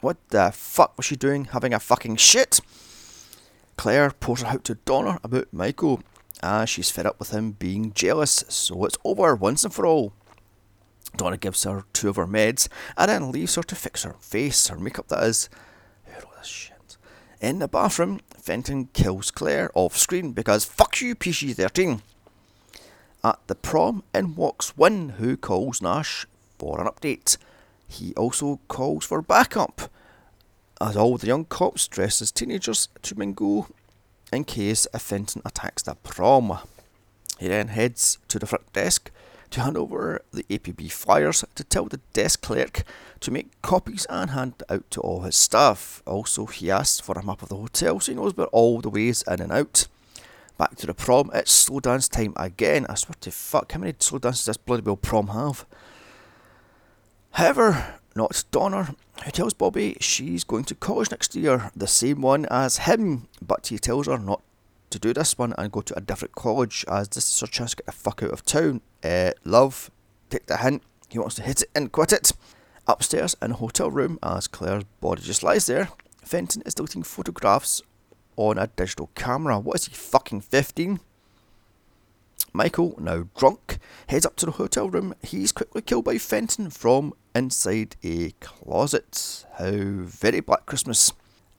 What 0.00 0.16
the 0.28 0.52
fuck 0.52 0.96
was 0.96 1.06
she 1.06 1.16
doing 1.16 1.46
having 1.46 1.74
a 1.74 1.80
fucking 1.80 2.16
shit? 2.16 2.60
Claire 3.76 4.10
pours 4.10 4.42
her 4.42 4.48
out 4.48 4.64
to 4.64 4.76
Donna 4.84 5.18
about 5.24 5.52
Michael 5.52 6.00
as 6.42 6.68
she's 6.68 6.90
fed 6.90 7.06
up 7.06 7.18
with 7.18 7.30
him 7.30 7.52
being 7.52 7.92
jealous, 7.92 8.44
so 8.48 8.84
it's 8.84 8.98
over 9.04 9.34
once 9.34 9.64
and 9.64 9.74
for 9.74 9.86
all. 9.86 10.12
Donna 11.16 11.36
gives 11.36 11.64
her 11.64 11.84
two 11.92 12.08
of 12.08 12.16
her 12.16 12.26
meds 12.26 12.68
and 12.96 13.08
then 13.08 13.32
leaves 13.32 13.54
her 13.54 13.62
to 13.62 13.74
fix 13.74 14.02
her 14.02 14.14
face, 14.20 14.68
her 14.68 14.78
makeup 14.78 15.08
that 15.08 15.22
is. 15.24 15.48
Who 16.04 16.12
wrote 16.12 16.36
this 16.38 16.46
shit? 16.48 16.73
In 17.40 17.58
the 17.58 17.68
bathroom, 17.68 18.20
Fenton 18.36 18.88
kills 18.92 19.30
Claire 19.30 19.70
off 19.74 19.96
screen 19.96 20.32
because 20.32 20.64
fuck 20.64 21.00
you, 21.00 21.14
PG 21.14 21.54
13. 21.54 22.02
At 23.22 23.38
the 23.46 23.54
prom, 23.54 24.02
in 24.14 24.34
walks 24.34 24.76
Winn, 24.76 25.10
who 25.18 25.36
calls 25.36 25.82
Nash 25.82 26.26
for 26.58 26.80
an 26.80 26.86
update. 26.86 27.36
He 27.88 28.14
also 28.14 28.60
calls 28.68 29.04
for 29.04 29.22
backup, 29.22 29.90
as 30.80 30.96
all 30.96 31.16
the 31.16 31.26
young 31.26 31.44
cops 31.44 31.88
dress 31.88 32.20
as 32.20 32.30
teenagers 32.30 32.88
to 33.02 33.18
mingle 33.18 33.68
in 34.32 34.44
case 34.44 34.86
a 34.92 34.98
Fenton 34.98 35.42
attacks 35.44 35.82
the 35.82 35.94
prom. 35.94 36.58
He 37.38 37.48
then 37.48 37.68
heads 37.68 38.18
to 38.28 38.38
the 38.38 38.46
front 38.46 38.72
desk 38.72 39.10
to 39.54 39.60
hand 39.60 39.76
over 39.76 40.20
the 40.32 40.42
APB 40.44 40.90
flyers 40.90 41.44
to 41.54 41.62
tell 41.64 41.84
the 41.84 42.00
desk 42.12 42.42
clerk 42.42 42.82
to 43.20 43.30
make 43.30 43.62
copies 43.62 44.04
and 44.10 44.30
hand 44.30 44.62
out 44.68 44.90
to 44.90 45.00
all 45.00 45.22
his 45.22 45.36
staff. 45.36 46.02
Also, 46.06 46.46
he 46.46 46.72
asks 46.72 46.98
for 46.98 47.16
a 47.16 47.24
map 47.24 47.40
of 47.40 47.50
the 47.50 47.56
hotel 47.56 48.00
so 48.00 48.10
he 48.10 48.16
knows 48.16 48.32
about 48.32 48.48
all 48.50 48.80
the 48.80 48.90
ways 48.90 49.22
in 49.28 49.40
and 49.40 49.52
out. 49.52 49.86
Back 50.58 50.74
to 50.76 50.86
the 50.86 50.94
prom, 50.94 51.30
it's 51.32 51.52
slow 51.52 51.78
dance 51.78 52.08
time 52.08 52.32
again. 52.36 52.84
I 52.88 52.94
swear 52.94 53.14
to 53.20 53.30
fuck, 53.30 53.72
how 53.72 53.78
many 53.78 53.94
slow 53.98 54.18
dances 54.18 54.44
does 54.44 54.56
bloody 54.56 54.82
well 54.82 54.96
prom 54.96 55.28
have? 55.28 55.64
However, 57.32 58.00
not 58.16 58.44
Donna, 58.50 58.96
who 59.24 59.30
tells 59.30 59.54
Bobby 59.54 59.96
she's 60.00 60.42
going 60.42 60.64
to 60.64 60.74
college 60.74 61.12
next 61.12 61.36
year, 61.36 61.70
the 61.76 61.86
same 61.86 62.22
one 62.22 62.46
as 62.50 62.78
him, 62.78 63.28
but 63.40 63.68
he 63.68 63.78
tells 63.78 64.06
her 64.06 64.18
not 64.18 64.42
to 64.94 64.98
do 65.00 65.12
this 65.12 65.36
one 65.36 65.52
and 65.58 65.72
go 65.72 65.80
to 65.80 65.96
a 65.98 66.00
different 66.00 66.34
college 66.34 66.84
as 66.88 67.08
this 67.08 67.28
is 67.28 67.40
her 67.40 67.46
chance 67.46 67.72
to 67.72 67.76
get 67.76 67.86
the 67.86 67.92
fuck 67.92 68.22
out 68.22 68.30
of 68.30 68.44
town. 68.44 68.80
Uh, 69.02 69.32
love, 69.44 69.90
take 70.30 70.46
the 70.46 70.56
hint, 70.58 70.82
he 71.08 71.18
wants 71.18 71.34
to 71.34 71.42
hit 71.42 71.62
it 71.62 71.70
and 71.74 71.92
quit 71.92 72.12
it. 72.12 72.32
Upstairs 72.86 73.36
in 73.42 73.50
a 73.52 73.54
hotel 73.54 73.90
room, 73.90 74.18
as 74.22 74.46
Claire's 74.46 74.84
body 75.00 75.22
just 75.22 75.42
lies 75.42 75.66
there, 75.66 75.88
Fenton 76.22 76.62
is 76.64 76.74
deleting 76.74 77.02
photographs 77.02 77.82
on 78.36 78.56
a 78.56 78.68
digital 78.68 79.10
camera. 79.14 79.58
What 79.58 79.76
is 79.76 79.86
he, 79.86 79.94
fucking 79.94 80.42
15? 80.42 81.00
Michael, 82.52 82.94
now 83.00 83.26
drunk, 83.36 83.78
heads 84.06 84.24
up 84.24 84.36
to 84.36 84.46
the 84.46 84.52
hotel 84.52 84.88
room. 84.88 85.14
He's 85.22 85.50
quickly 85.50 85.82
killed 85.82 86.04
by 86.04 86.18
Fenton 86.18 86.70
from 86.70 87.12
inside 87.34 87.96
a 88.04 88.30
closet. 88.40 89.44
How 89.58 89.72
very 89.72 90.40
Black 90.40 90.66
Christmas. 90.66 91.12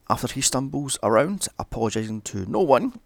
After 0.10 0.28
he 0.28 0.42
stumbles 0.42 1.00
around, 1.02 1.48
apologising 1.58 2.22
to 2.22 2.46
no 2.46 2.60
one, 2.62 3.00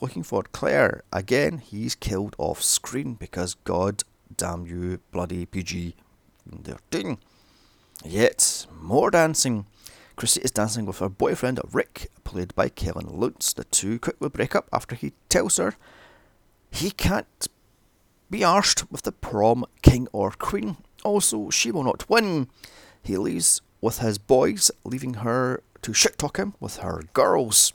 looking 0.00 0.22
for 0.22 0.42
Claire, 0.42 1.02
again 1.12 1.58
he's 1.58 1.94
killed 1.94 2.34
off 2.38 2.62
screen 2.62 3.14
because 3.14 3.54
god 3.64 4.02
damn 4.36 4.66
you, 4.66 5.00
bloody 5.12 5.46
PG 5.46 5.94
13. 6.62 7.18
Yet, 8.04 8.66
more 8.80 9.10
dancing. 9.10 9.66
Chrissy 10.16 10.42
is 10.42 10.50
dancing 10.50 10.86
with 10.86 10.98
her 10.98 11.08
boyfriend 11.08 11.60
Rick, 11.72 12.10
played 12.22 12.54
by 12.54 12.68
Kellan 12.68 13.08
Lutz. 13.08 13.52
The 13.52 13.64
two 13.64 13.98
quickly 13.98 14.28
break 14.28 14.54
up 14.54 14.68
after 14.72 14.94
he 14.94 15.12
tells 15.28 15.56
her 15.56 15.74
he 16.70 16.90
can't 16.90 17.48
be 18.30 18.40
arsed 18.40 18.90
with 18.90 19.02
the 19.02 19.12
prom 19.12 19.64
king 19.82 20.08
or 20.12 20.32
queen. 20.32 20.76
Also, 21.04 21.50
she 21.50 21.70
will 21.70 21.84
not 21.84 22.08
win. 22.08 22.48
He 23.02 23.16
leaves 23.16 23.60
with 23.80 23.98
his 23.98 24.18
boys, 24.18 24.70
leaving 24.84 25.14
her 25.14 25.62
to 25.82 25.92
shit 25.92 26.18
talk 26.18 26.38
him 26.38 26.54
with 26.60 26.78
her 26.78 27.02
girls. 27.12 27.72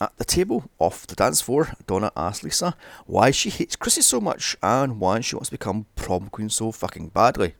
At 0.00 0.16
the 0.16 0.24
table, 0.24 0.70
off 0.78 1.08
the 1.08 1.16
dance 1.16 1.40
floor, 1.40 1.70
Donna 1.88 2.12
asks 2.16 2.44
Lisa 2.44 2.76
why 3.06 3.32
she 3.32 3.50
hates 3.50 3.74
Chrissy 3.74 4.02
so 4.02 4.20
much 4.20 4.56
and 4.62 5.00
why 5.00 5.20
she 5.20 5.34
wants 5.34 5.48
to 5.48 5.54
become 5.54 5.86
prom 5.96 6.28
queen 6.28 6.48
so 6.50 6.70
fucking 6.70 7.08
badly. 7.08 7.54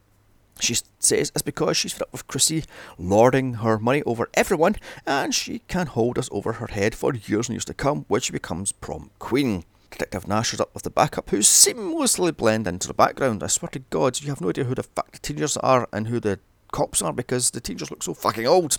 She 0.61 0.75
says 1.01 1.33
it's 1.35 1.43
because 1.43 1.77
she's 1.77 1.93
fed 1.93 2.03
up 2.03 2.13
with 2.13 2.29
Chrissy 2.29 2.65
lording 2.97 3.55
her 3.55 3.79
money 3.79 4.03
over 4.05 4.29
everyone 4.35 4.77
and 5.05 5.35
she 5.35 5.61
can 5.69 5.87
hold 5.87 6.17
us 6.17 6.29
over 6.31 6.55
her 6.55 6.69
head 6.69 6.95
for 6.95 7.15
years 7.15 7.49
and 7.49 7.55
years 7.55 7.65
to 7.67 7.75
come 7.75 8.05
when 8.07 8.21
she 8.21 8.33
becomes 8.33 8.71
prom 8.71 9.11
queen. 9.19 9.65
Detective 9.91 10.29
Nash 10.29 10.53
is 10.53 10.61
up 10.61 10.73
with 10.75 10.83
the 10.83 10.91
backup, 10.91 11.31
who 11.31 11.39
seamlessly 11.39 12.37
blend 12.37 12.69
into 12.69 12.87
the 12.87 12.95
background. 12.95 13.43
I 13.43 13.47
swear 13.49 13.71
to 13.71 13.79
God, 13.79 14.21
you 14.21 14.29
have 14.29 14.41
no 14.41 14.51
idea 14.51 14.65
who 14.65 14.75
the 14.75 14.83
fuck 14.83 15.11
the 15.11 15.19
teenagers 15.19 15.57
are 15.57 15.89
and 15.93 16.07
who 16.07 16.21
the 16.21 16.39
cops 16.71 17.03
are 17.03 17.13
because 17.13 17.51
the 17.51 17.61
teenagers 17.61 17.91
look 17.91 18.03
so 18.03 18.15
fucking 18.15 18.47
old. 18.47 18.79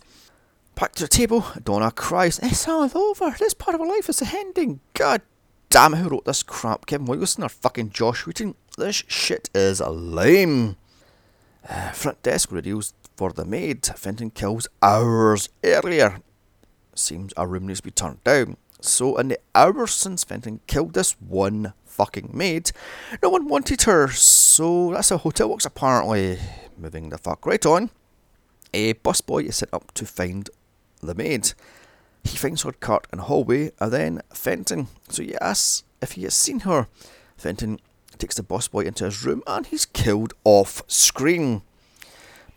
Back 0.80 0.96
to 0.96 1.04
the 1.04 1.10
table, 1.10 1.44
Donna 1.62 1.92
cries, 1.92 2.40
It's 2.40 2.66
all 2.66 2.90
over. 2.96 3.36
This 3.38 3.54
part 3.54 3.76
of 3.76 3.82
our 3.82 3.88
life 3.88 4.08
is 4.08 4.22
ending. 4.22 4.80
God 4.94 5.22
damn 5.70 5.94
it, 5.94 5.98
who 5.98 6.08
wrote 6.08 6.24
this 6.24 6.42
crap? 6.42 6.86
Kevin 6.86 7.06
Williamson 7.06 7.44
or 7.44 7.50
fucking 7.50 7.90
Joss 7.90 8.26
Whedon? 8.26 8.56
This 8.78 9.04
shit 9.10 9.50
is 9.54 9.82
lame. 9.82 10.78
Uh, 11.68 11.92
front 11.92 12.24
desk 12.24 12.54
radios 12.54 12.94
for 13.18 13.34
the 13.34 13.44
maid. 13.44 13.86
Fenton 13.88 14.30
kills 14.30 14.70
hours 14.82 15.50
earlier. 15.66 16.22
Seems 16.96 17.34
a 17.36 17.46
room 17.46 17.68
needs 17.68 17.82
to 17.82 17.84
be 17.84 17.92
turned 17.92 18.24
down. 18.24 18.56
So, 18.80 19.18
in 19.18 19.28
the 19.28 19.40
hours 19.54 19.92
since 19.92 20.24
Fenton 20.24 20.62
killed 20.66 20.94
this 20.94 21.12
one 21.20 21.74
fucking 21.84 22.30
maid, 22.34 22.72
no 23.22 23.32
one 23.32 23.50
wanted 23.50 23.82
her. 23.82 24.08
So, 24.12 24.94
that's 24.94 25.10
how 25.10 25.18
hotel 25.18 25.50
works 25.50 25.66
apparently. 25.66 26.40
Moving 26.78 27.10
the 27.10 27.18
fuck 27.18 27.46
right 27.46 27.66
on. 27.66 27.90
A 28.74 28.94
busboy 28.94 29.46
is 29.46 29.58
sent 29.58 29.74
up 29.74 29.92
to 29.96 30.06
find 30.06 30.50
the 31.02 31.16
maid. 31.16 31.54
He 32.24 32.38
finds 32.38 32.64
her 32.64 32.72
cart 32.72 33.08
in 33.14 33.20
hallway, 33.20 33.72
and 33.80 33.92
then 33.92 34.22
Fenton. 34.34 34.88
So 35.10 35.24
he 35.24 35.36
asks 35.38 35.84
if 36.02 36.14
he 36.14 36.24
has 36.24 36.34
seen 36.34 36.62
her. 36.62 36.88
Fenton 37.38 37.80
takes 38.18 38.36
the 38.36 38.44
busboy 38.44 38.86
into 38.86 39.06
his 39.06 39.24
room, 39.24 39.42
and 39.48 39.66
he's 39.66 39.86
killed 39.86 40.34
off 40.44 40.84
screen. 40.88 41.62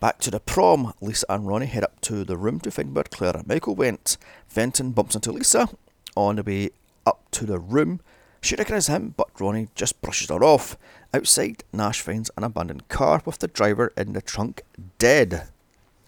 Back 0.00 0.18
to 0.18 0.32
the 0.32 0.40
prom, 0.40 0.94
Lisa 1.00 1.26
and 1.28 1.46
Ronnie 1.46 1.66
head 1.66 1.84
up 1.84 2.00
to 2.00 2.24
the 2.24 2.36
room 2.36 2.58
to 2.60 2.72
find 2.72 2.92
where 2.94 3.04
Claire 3.04 3.36
and 3.36 3.46
Michael 3.46 3.76
went. 3.76 4.16
Fenton 4.48 4.90
bumps 4.90 5.14
into 5.14 5.30
Lisa 5.30 5.68
on 6.16 6.36
the 6.36 6.42
way 6.42 6.70
up 7.06 7.22
to 7.30 7.46
the 7.46 7.60
room. 7.60 8.00
She 8.40 8.56
recognises 8.56 8.88
him, 8.88 9.14
but 9.16 9.40
Ronnie 9.40 9.68
just 9.76 10.02
brushes 10.02 10.28
her 10.28 10.42
off. 10.42 10.76
Outside, 11.14 11.62
Nash 11.72 12.00
finds 12.00 12.32
an 12.36 12.42
abandoned 12.42 12.88
car 12.88 13.22
with 13.24 13.38
the 13.38 13.46
driver 13.46 13.92
in 13.96 14.12
the 14.12 14.20
trunk 14.20 14.62
dead. 14.98 15.48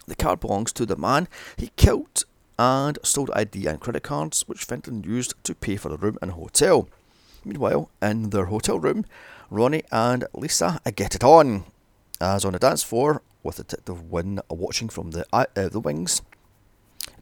The 0.07 0.15
car 0.15 0.37
belongs 0.37 0.71
to 0.73 0.85
the 0.85 0.95
man 0.95 1.27
he 1.57 1.71
killed 1.75 2.25
and 2.57 2.97
stole 3.03 3.29
ID 3.33 3.67
and 3.67 3.79
credit 3.79 4.03
cards, 4.03 4.47
which 4.47 4.63
Fenton 4.63 5.03
used 5.03 5.33
to 5.43 5.55
pay 5.55 5.75
for 5.75 5.89
the 5.89 5.97
room 5.97 6.17
and 6.21 6.31
hotel. 6.31 6.87
Meanwhile, 7.43 7.89
in 8.01 8.29
their 8.29 8.45
hotel 8.45 8.79
room, 8.79 9.05
Ronnie 9.49 9.83
and 9.91 10.25
Lisa 10.33 10.79
get 10.95 11.15
it 11.15 11.23
on. 11.23 11.65
As 12.21 12.45
on 12.45 12.53
the 12.53 12.59
dance 12.59 12.81
floor, 12.81 13.21
with 13.43 13.57
Detective 13.57 14.11
Winn 14.11 14.39
watching 14.49 14.89
from 14.89 15.11
the 15.11 15.25
uh, 15.31 15.45
the 15.53 15.79
wings, 15.79 16.21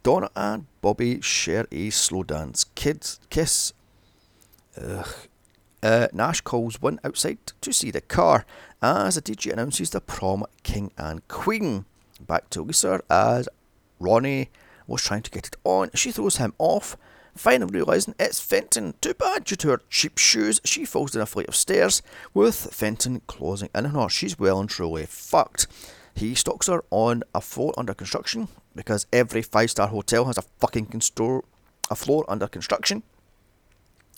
Donna 0.04 0.30
and 0.36 0.66
Bobby 0.82 1.20
share 1.22 1.68
a 1.72 1.90
slow 1.90 2.24
dance 2.24 2.66
kids 2.76 3.20
kiss. 3.30 3.74
Ugh. 4.80 5.08
Uh, 5.82 6.08
Nash 6.14 6.40
calls 6.40 6.82
Winn 6.82 7.00
outside 7.04 7.40
to 7.60 7.74
see 7.74 7.92
the 7.92 8.00
car 8.00 8.46
as 8.82 9.16
the 9.16 9.22
DJ 9.22 9.52
announces 9.52 9.90
the 9.90 10.00
prom 10.00 10.46
king 10.64 10.92
and 10.98 11.28
queen. 11.28 11.86
Back 12.20 12.50
to 12.52 12.62
Lisa 12.62 13.02
as 13.10 13.50
Ronnie 14.00 14.50
was 14.88 15.02
trying 15.02 15.24
to 15.24 15.32
get 15.32 15.48
it 15.48 15.56
on. 15.64 15.90
She 15.94 16.12
throws 16.12 16.38
him 16.38 16.54
off, 16.58 16.98
finally 17.36 17.72
realising 17.74 18.16
it's 18.20 18.40
Fenton. 18.40 18.94
Too 19.02 19.14
bad 19.14 19.46
due 19.46 19.56
to 19.58 19.70
her 19.70 19.82
cheap 19.90 20.18
shoes, 20.18 20.62
she 20.64 20.86
falls 20.86 21.12
down 21.12 21.24
a 21.24 21.26
flight 21.26 21.48
of 21.48 21.56
stairs 21.56 22.02
with 22.34 22.74
Fenton 22.74 23.22
closing 23.28 23.70
in 23.74 23.86
on 23.86 23.92
her. 23.94 24.10
She's 24.10 24.38
well 24.38 24.60
and 24.60 24.70
truly 24.70 25.06
fucked. 25.06 25.68
He 26.16 26.36
stalks 26.36 26.68
her 26.68 26.84
on 26.92 27.24
a 27.34 27.42
floor 27.42 27.74
under 27.78 27.94
construction 27.94 28.48
because 28.76 29.08
every 29.12 29.42
five 29.42 29.72
star 29.72 29.88
hotel 29.88 30.26
has 30.26 30.38
a 30.38 30.44
fucking 30.60 31.02
store, 31.02 31.44
a 31.90 31.96
floor 31.96 32.26
under 32.28 32.48
construction. 32.48 33.04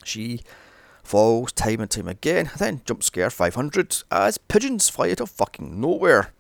She 0.04 0.42
falls 1.04 1.52
time 1.52 1.80
and 1.80 1.90
time 1.90 2.08
again, 2.08 2.50
then 2.58 2.82
jump 2.86 3.04
scare 3.04 3.30
500 3.30 4.04
as 4.12 4.38
pigeons 4.38 4.90
fly 4.90 5.12
out 5.12 5.22
of 5.22 5.30
fucking 5.30 5.80
nowhere. 5.80 6.34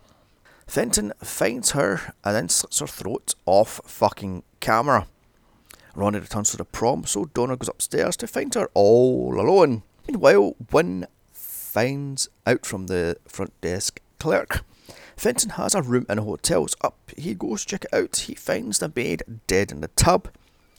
Fenton 0.68 1.14
finds 1.24 1.72
her 1.72 2.14
and 2.24 2.36
then 2.36 2.50
slits 2.50 2.80
her 2.80 2.88
throat 2.88 3.36
off 3.46 3.82
fucking 3.86 4.44
camera. 4.60 5.08
Ronnie 5.96 6.20
returns 6.20 6.52
to 6.52 6.58
the 6.58 6.66
prom, 6.66 7.06
so 7.06 7.26
Donna 7.26 7.56
goes 7.56 7.70
upstairs 7.70 8.18
to 8.18 8.28
find 8.28 8.54
her 8.56 8.70
all 8.74 9.40
alone. 9.40 9.84
Meanwhile, 10.08 10.56
Winn 10.72 11.08
finds 11.32 12.30
out 12.46 12.66
from 12.66 12.88
the 12.88 13.18
front 13.28 13.60
desk 13.62 14.02
clerk. 14.20 14.66
Fenton 15.16 15.52
has 15.52 15.74
a 15.74 15.82
room 15.82 16.06
in 16.10 16.20
a 16.20 16.24
hotel. 16.24 16.68
So 16.68 16.76
up 16.82 17.12
he 17.18 17.34
goes 17.34 17.62
to 17.62 17.68
check 17.68 17.86
it 17.86 17.94
out. 17.94 18.16
He 18.18 18.36
finds 18.36 18.80
the 18.80 18.92
maid 18.94 19.24
dead 19.48 19.72
in 19.72 19.82
the 19.82 19.88
tub, 19.90 20.30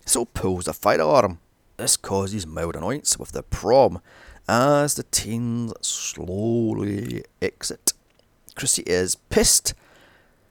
so 0.05 0.25
pulls 0.27 0.67
the 0.67 0.75
fire 0.75 1.01
alarm. 1.01 1.39
This 1.77 1.97
causes 1.97 2.47
mild 2.47 2.77
annoyance 2.77 3.19
with 3.19 3.33
the 3.33 3.43
prom 3.43 4.01
as 4.49 4.95
the 4.95 5.03
teens 5.05 5.73
slowly 5.81 7.25
exit. 7.43 7.93
Chrissy 8.57 8.83
is 8.87 9.15
pissed 9.15 9.75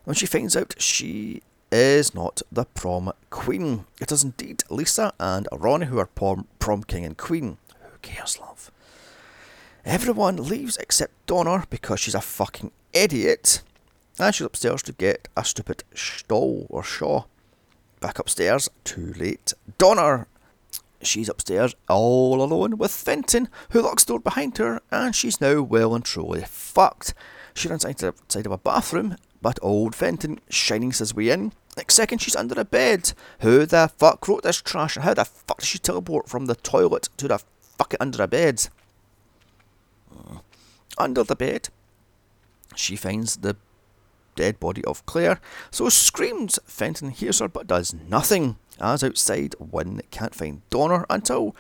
when 0.03 0.15
she 0.15 0.25
finds 0.25 0.55
out 0.55 0.75
she 0.77 1.41
is 1.71 2.13
not 2.13 2.41
the 2.51 2.65
prom 2.65 3.11
queen. 3.29 3.85
It 3.99 4.11
is 4.11 4.23
indeed 4.23 4.63
Lisa 4.69 5.13
and 5.19 5.47
Ron 5.51 5.83
who 5.83 5.99
are 5.99 6.05
prom, 6.05 6.47
prom 6.59 6.83
king 6.83 7.03
and 7.03 7.17
queen. 7.17 7.57
Who 7.81 7.97
cares, 8.01 8.39
love? 8.39 8.71
Everyone 9.83 10.37
leaves 10.37 10.77
except 10.77 11.25
Donna 11.25 11.65
because 11.69 11.99
she's 11.99 12.15
a 12.15 12.21
fucking 12.21 12.71
idiot. 12.93 13.61
And 14.19 14.33
she's 14.33 14.45
upstairs 14.45 14.81
to 14.83 14.93
get 14.93 15.27
a 15.35 15.43
stupid 15.43 15.83
stall 15.93 16.67
or 16.69 16.83
shaw. 16.83 17.23
Back 17.99 18.19
upstairs, 18.19 18.69
too 18.83 19.13
late. 19.17 19.53
Donna 19.77 20.27
She's 21.01 21.29
upstairs 21.29 21.75
all 21.87 22.41
alone 22.41 22.77
with 22.77 22.91
Fenton, 22.91 23.49
who 23.71 23.81
locks 23.81 24.03
the 24.03 24.13
door 24.13 24.19
behind 24.19 24.57
her, 24.57 24.81
and 24.91 25.15
she's 25.15 25.39
now 25.39 25.61
well 25.61 25.93
and 25.93 26.03
truly 26.03 26.43
fucked. 26.47 27.13
She 27.55 27.69
runs 27.69 27.85
outside 27.85 28.45
of 28.45 28.51
a 28.51 28.57
bathroom, 28.57 29.15
but 29.41 29.57
old 29.61 29.95
Fenton 29.95 30.39
shinings 30.49 30.99
his 30.99 31.15
way 31.15 31.29
in. 31.29 31.53
Next 31.77 31.95
second, 31.95 32.19
she's 32.19 32.35
under 32.35 32.59
a 32.59 32.65
bed. 32.65 33.13
Who 33.39 33.65
the 33.65 33.89
fuck 33.97 34.27
wrote 34.27 34.43
this 34.43 34.61
trash, 34.61 34.95
and 34.95 35.05
how 35.05 35.13
the 35.13 35.25
fuck 35.25 35.59
did 35.59 35.67
she 35.67 35.79
teleport 35.79 36.27
from 36.27 36.45
the 36.45 36.55
toilet 36.55 37.09
to 37.17 37.29
the 37.29 37.39
fucking 37.77 37.97
under 38.01 38.21
a 38.21 38.27
bed? 38.27 38.67
Uh, 40.11 40.39
under 40.97 41.23
the 41.23 41.35
bed, 41.35 41.69
she 42.75 42.97
finds 42.97 43.37
the 43.37 43.55
dead 44.35 44.59
body 44.59 44.83
of 44.83 45.05
Claire, 45.05 45.39
so 45.71 45.87
screams. 45.87 46.59
Fenton 46.65 47.11
hears 47.11 47.39
her 47.39 47.47
but 47.47 47.67
does 47.67 47.93
nothing. 47.93 48.57
As 48.81 49.03
outside, 49.03 49.55
Winn 49.59 50.01
can't 50.11 50.35
find 50.35 50.61
Donna 50.69 51.05
until 51.09 51.55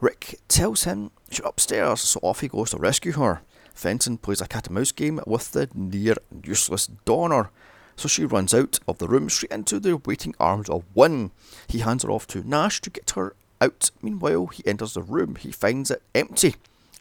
Rick 0.00 0.40
tells 0.48 0.84
him 0.84 1.12
she's 1.30 1.44
upstairs, 1.44 2.00
so 2.00 2.18
off 2.22 2.40
he 2.40 2.48
goes 2.48 2.70
to 2.70 2.78
rescue 2.78 3.12
her. 3.12 3.42
Fenton 3.78 4.18
plays 4.18 4.40
a 4.40 4.48
cat 4.48 4.66
and 4.66 4.74
mouse 4.74 4.90
game 4.90 5.20
with 5.24 5.52
the 5.52 5.68
near 5.72 6.16
useless 6.42 6.88
Donna, 7.04 7.48
so 7.94 8.08
she 8.08 8.24
runs 8.24 8.52
out 8.52 8.80
of 8.88 8.98
the 8.98 9.06
room 9.06 9.30
straight 9.30 9.52
into 9.52 9.78
the 9.78 9.96
waiting 9.96 10.34
arms 10.40 10.68
of 10.68 10.82
Winn. 10.96 11.30
He 11.68 11.78
hands 11.78 12.02
her 12.02 12.10
off 12.10 12.26
to 12.28 12.42
Nash 12.42 12.80
to 12.80 12.90
get 12.90 13.12
her 13.12 13.36
out. 13.60 13.92
Meanwhile, 14.02 14.46
he 14.46 14.66
enters 14.66 14.94
the 14.94 15.02
room. 15.02 15.36
He 15.36 15.52
finds 15.52 15.92
it 15.92 16.02
empty. 16.12 16.56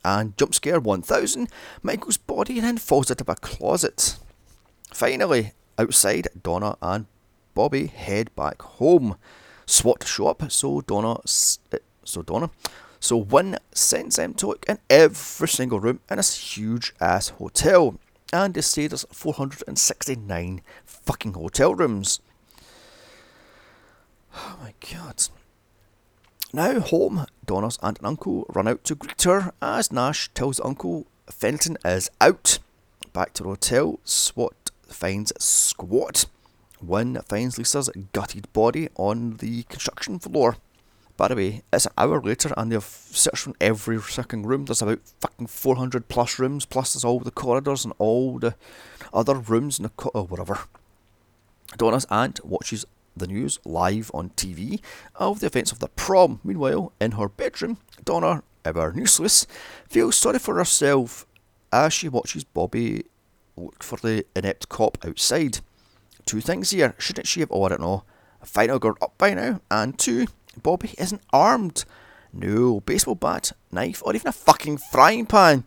And 0.06 0.38
jump 0.38 0.54
scare 0.54 0.80
1000, 0.80 1.50
Michael's 1.82 2.18
body 2.18 2.60
then 2.60 2.78
falls 2.78 3.10
out 3.10 3.22
of 3.22 3.30
a 3.30 3.36
closet. 3.36 4.18
Finally, 4.94 5.54
outside, 5.80 6.28
Donna 6.44 6.78
and 6.80 7.08
Bobby 7.56 7.88
head 7.88 8.30
back 8.36 8.62
home. 8.62 9.18
SWAT 9.66 10.06
show 10.06 10.28
up, 10.28 10.52
so 10.52 10.82
Donna, 10.82 11.18
eh, 11.72 11.80
so 12.04 12.22
Donna, 12.22 12.52
so 13.00 13.18
Winn 13.18 13.58
sends 13.74 14.16
them 14.18 14.34
to 14.36 14.56
in 14.68 14.80
every 14.90 15.48
single 15.48 15.80
room 15.80 16.00
in 16.10 16.18
this 16.18 16.58
huge 16.58 16.94
ass 17.00 17.30
hotel, 17.30 18.00
and 18.34 18.54
they 18.54 18.62
say 18.62 18.88
there's 18.88 19.06
469 19.12 20.62
fucking 20.86 21.34
hotel 21.34 21.76
rooms. 21.76 22.20
Oh 24.36 24.58
my 24.62 24.74
god. 24.92 25.28
Now 26.54 26.80
home, 26.80 27.26
Donna's 27.46 27.78
aunt 27.82 28.00
and 28.00 28.08
uncle 28.08 28.46
run 28.50 28.68
out 28.68 28.84
to 28.86 28.96
greet 28.96 29.22
her 29.24 29.52
as 29.62 29.92
Nash 29.92 30.30
tells 30.34 30.60
Uncle 30.62 31.06
Fenton 31.30 31.78
is 31.84 32.10
out. 32.22 32.60
Back 33.14 33.34
to 33.34 33.44
the 33.44 33.50
hotel, 33.50 34.00
SWAT 34.04 34.72
finds 34.88 35.34
Squat. 35.44 36.26
Winn 36.82 37.20
finds 37.28 37.58
Lisa's 37.58 37.90
gutted 38.14 38.52
body 38.54 38.90
on 38.96 39.38
the 39.38 39.64
construction 39.64 40.20
floor. 40.20 40.58
By 41.18 41.30
the 41.30 41.36
way, 41.36 41.64
it's 41.74 41.88
an 41.88 41.94
hour 41.98 42.22
later 42.22 42.54
and 42.56 42.72
they've 42.72 42.84
searched 42.84 43.40
from 43.42 43.56
every 43.60 44.00
second 44.00 44.46
room. 44.46 44.66
There's 44.66 44.84
about 44.84 45.00
fucking 45.20 45.48
400 45.48 46.08
plus 46.08 46.38
rooms, 46.38 46.66
plus 46.66 46.94
there's 46.94 47.04
all 47.04 47.20
the 47.20 47.32
corridors 47.32 47.84
and 47.84 47.94
all 47.98 48.38
the 48.38 48.56
other 49.12 49.36
rooms 49.36 49.80
in 49.80 49.84
the 49.84 49.90
co- 49.90 50.12
or 50.14 50.26
whatever. 50.26 50.60
Donna's 51.76 52.06
aunt 52.12 52.46
watches 52.46 52.86
the 53.16 53.28
news 53.28 53.60
live 53.66 54.12
on 54.14 54.30
TV 54.32 54.80
of 55.16 55.40
the 55.40 55.48
events 55.48 55.72
of 55.72 55.80
the 55.80 55.88
prom. 55.90 56.40
Meanwhile, 56.44 56.94
in 57.02 57.14
her 57.14 57.28
bedroom, 57.28 57.78
Donna, 58.06 58.44
ever 58.64 58.94
useless, 58.96 59.48
feels 59.90 60.16
sorry 60.16 60.40
for 60.40 60.56
herself 60.56 61.26
as 61.72 61.94
she 61.94 62.10
watches 62.10 62.44
Bobby 62.44 63.06
look 63.56 63.84
for 63.84 63.98
the 63.98 64.24
inept 64.36 64.70
cop 64.70 64.98
outside 65.04 65.60
two 66.26 66.42
things 66.42 66.70
here. 66.70 66.94
Shouldn't 67.00 67.28
she 67.28 67.40
have, 67.40 67.52
oh, 67.52 67.64
I 67.64 67.70
don't 67.70 67.82
know, 67.82 68.04
a 68.42 68.46
final 68.46 68.78
girl 68.78 68.96
up 69.02 69.18
by 69.18 69.34
now? 69.34 69.62
And 69.72 69.98
two, 69.98 70.28
Bobby 70.64 70.94
isn't 70.98 71.22
armed. 71.32 71.86
No 72.34 72.82
baseball 72.82 73.16
bat, 73.16 73.52
knife, 73.72 74.02
or 74.06 74.16
even 74.16 74.28
a 74.28 74.34
fucking 74.34 74.78
frying 74.78 75.26
pan. 75.26 75.64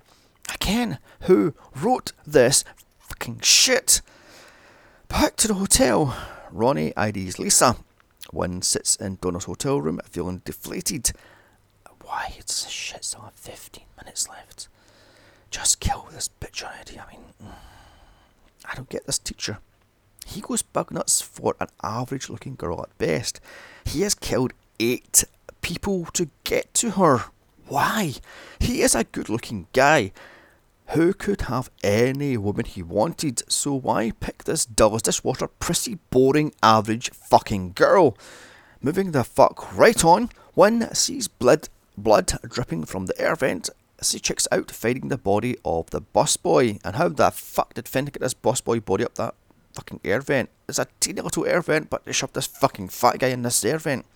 Again, 0.54 0.98
who 1.22 1.54
wrote 1.74 2.12
this 2.26 2.64
fucking 2.98 3.40
shit? 3.40 4.02
Back 5.08 5.36
to 5.36 5.48
the 5.48 5.54
hotel. 5.54 6.16
Ronnie 6.52 6.92
IDs 6.96 7.38
Lisa. 7.38 7.76
Winn 8.32 8.62
sits 8.62 8.96
in 8.96 9.18
Donna's 9.20 9.44
hotel 9.44 9.80
room 9.80 10.00
feeling 10.08 10.42
deflated. 10.44 11.12
Why, 12.02 12.34
it's 12.38 12.68
shit, 12.68 13.04
still 13.04 13.22
have 13.22 13.34
15 13.34 13.84
minutes 13.96 14.28
left. 14.28 14.68
Just 15.50 15.80
kill 15.80 16.08
this 16.12 16.28
bitch 16.40 16.62
already. 16.62 16.98
I 16.98 17.10
mean, 17.10 17.24
mm. 17.42 17.54
I 18.68 18.74
don't 18.74 18.88
get 18.88 19.06
this 19.06 19.18
teacher. 19.18 19.58
He 20.26 20.40
goes 20.40 20.62
bug 20.62 20.92
nuts 20.92 21.20
for 21.20 21.56
an 21.60 21.68
average 21.82 22.28
looking 22.28 22.54
girl 22.54 22.82
at 22.82 22.96
best. 22.98 23.40
He 23.84 24.02
has 24.02 24.14
killed 24.14 24.52
eight 24.80 25.24
people 25.60 26.06
to 26.14 26.28
get 26.44 26.72
to 26.74 26.92
her. 26.92 27.24
Why? 27.68 28.14
He 28.58 28.82
is 28.82 28.94
a 28.94 29.04
good 29.04 29.28
looking 29.28 29.68
guy 29.72 30.12
who 30.88 31.12
could 31.12 31.42
have 31.42 31.70
any 31.84 32.36
woman 32.36 32.64
he 32.64 32.82
wanted, 32.82 33.42
so 33.48 33.74
why 33.74 34.10
pick 34.18 34.42
this 34.42 34.64
dull 34.64 34.96
as 34.96 35.02
dishwater, 35.02 35.46
prissy, 35.46 35.98
boring, 36.10 36.52
average 36.62 37.10
fucking 37.10 37.72
girl? 37.72 38.16
Moving 38.82 39.12
the 39.12 39.22
fuck 39.22 39.76
right 39.76 40.04
on, 40.04 40.30
Winn 40.56 40.92
sees 40.94 41.28
blood, 41.28 41.68
blood 41.96 42.32
dripping 42.48 42.86
from 42.86 43.06
the 43.06 43.20
air 43.20 43.36
vent. 43.36 43.70
She 44.02 44.18
checks 44.18 44.48
out 44.50 44.70
finding 44.70 45.08
the 45.08 45.18
body 45.18 45.58
of 45.64 45.90
the 45.90 46.00
busboy. 46.00 46.80
And 46.82 46.96
how 46.96 47.08
the 47.08 47.30
fuck 47.30 47.74
did 47.74 47.86
Finn 47.86 48.06
get 48.06 48.20
this 48.20 48.34
busboy 48.34 48.84
body 48.84 49.04
up 49.04 49.14
that 49.16 49.34
fucking 49.74 50.00
air 50.04 50.20
vent. 50.20 50.48
It's 50.68 50.78
a 50.78 50.86
teeny 50.98 51.20
little 51.20 51.46
air 51.46 51.60
vent, 51.60 51.90
but 51.90 52.04
they 52.04 52.12
shoved 52.12 52.34
this 52.34 52.46
fucking 52.46 52.88
fat 52.88 53.18
guy 53.18 53.28
in 53.28 53.42
this 53.42 53.64
air 53.64 53.78
vent. 53.78 54.06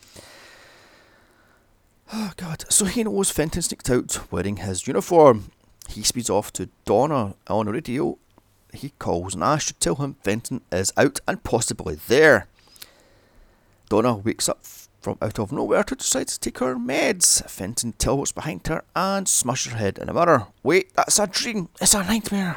Oh 2.13 2.33
god. 2.37 2.65
So 2.69 2.85
he 2.85 3.05
knows 3.05 3.31
Fenton 3.31 3.63
sneaked 3.63 3.91
out 3.91 4.31
wearing 4.31 4.57
his 4.59 4.87
uniform. 4.87 5.51
He 5.89 6.03
speeds 6.03 6.31
off 6.31 6.53
to 6.55 6.69
Donna 6.85 7.35
on 7.49 7.67
the 7.67 7.73
radio. 7.73 8.19
He 8.73 8.91
calls 8.99 9.35
and 9.35 9.41
Nash 9.41 9.67
to 9.67 9.75
tell 9.75 9.97
him 9.97 10.17
Fenton 10.23 10.61
is 10.73 10.93
out 10.97 11.21
and 11.29 11.43
possibly 11.45 11.97
there. 12.09 12.47
Donna 13.89 14.17
wakes 14.17 14.49
up 14.49 14.65
from 15.01 15.19
out 15.21 15.39
of 15.39 15.53
nowhere 15.53 15.85
to 15.85 15.95
decide 15.95 16.29
to 16.29 16.41
take 16.41 16.59
her 16.59 16.75
meds. 16.77 17.49
Fenton 17.49 17.93
teleports 17.93 18.33
behind 18.33 18.67
her 18.67 18.83
and 18.97 19.29
smashes 19.29 19.73
her 19.73 19.79
head 19.79 19.99
in 19.99 20.09
a 20.09 20.15
mirror. 20.15 20.47
Wait, 20.63 20.93
that's 20.95 21.19
a 21.19 21.27
dream. 21.27 21.69
It's 21.81 21.95
a 21.95 22.03
nightmare. 22.03 22.57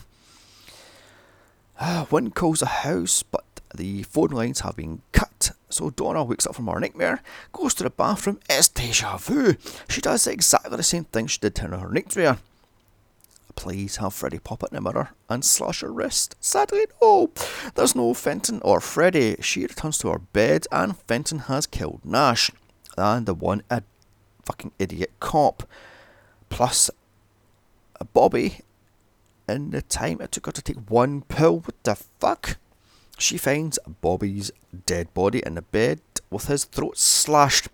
Ah, 1.79 2.07
Winn 2.09 2.31
calls 2.31 2.61
the 2.61 2.65
house, 2.65 3.21
but 3.21 3.43
the 3.75 4.03
phone 4.03 4.29
lines 4.29 4.61
have 4.61 4.77
been 4.77 5.01
cut. 5.11 5.36
So 5.69 5.89
Donna 5.89 6.23
wakes 6.23 6.47
up 6.47 6.55
from 6.55 6.67
her 6.67 6.79
nightmare, 6.79 7.21
goes 7.51 7.73
to 7.75 7.83
the 7.83 7.89
bathroom. 7.89 8.39
It's 8.49 8.69
deja 8.69 9.17
vu. 9.17 9.55
She 9.89 10.01
does 10.01 10.25
exactly 10.25 10.75
the 10.75 10.83
same 10.83 11.03
thing 11.05 11.27
she 11.27 11.39
did 11.39 11.59
in 11.59 11.73
her 11.73 11.89
nightmare. 11.89 12.37
Please 13.55 13.97
have 13.97 14.13
Freddy 14.13 14.39
pop 14.39 14.63
it 14.63 14.69
in 14.71 14.75
the 14.75 14.81
mirror 14.81 15.09
and 15.27 15.43
slash 15.43 15.81
her 15.81 15.91
wrist. 15.91 16.35
Sadly, 16.39 16.85
no. 17.01 17.31
There's 17.75 17.95
no 17.95 18.13
Fenton 18.13 18.61
or 18.63 18.79
Freddy. 18.79 19.35
She 19.41 19.63
returns 19.63 19.97
to 19.99 20.09
her 20.09 20.19
bed 20.19 20.67
and 20.71 20.97
Fenton 20.99 21.39
has 21.39 21.65
killed 21.65 22.01
Nash. 22.05 22.51
And 22.97 23.25
the 23.25 23.33
one 23.33 23.63
a 23.69 23.81
fucking 24.45 24.71
idiot 24.79 25.11
cop. 25.19 25.63
Plus 26.49 26.89
a 27.99 28.05
Bobby 28.05 28.61
in 29.49 29.71
the 29.71 29.81
time 29.81 30.21
it 30.21 30.31
took 30.31 30.45
her 30.45 30.51
to 30.51 30.61
take 30.61 30.89
one 30.89 31.23
pill. 31.23 31.59
What 31.61 31.83
the 31.83 31.95
fuck? 31.95 32.57
She 33.17 33.37
finds 33.37 33.79
Bobby's 34.01 34.51
dead 34.85 35.13
body 35.13 35.41
in 35.45 35.55
the 35.55 35.61
bed 35.61 36.01
with 36.29 36.47
his 36.47 36.65
throat 36.65 36.97
slashed. 36.97 37.67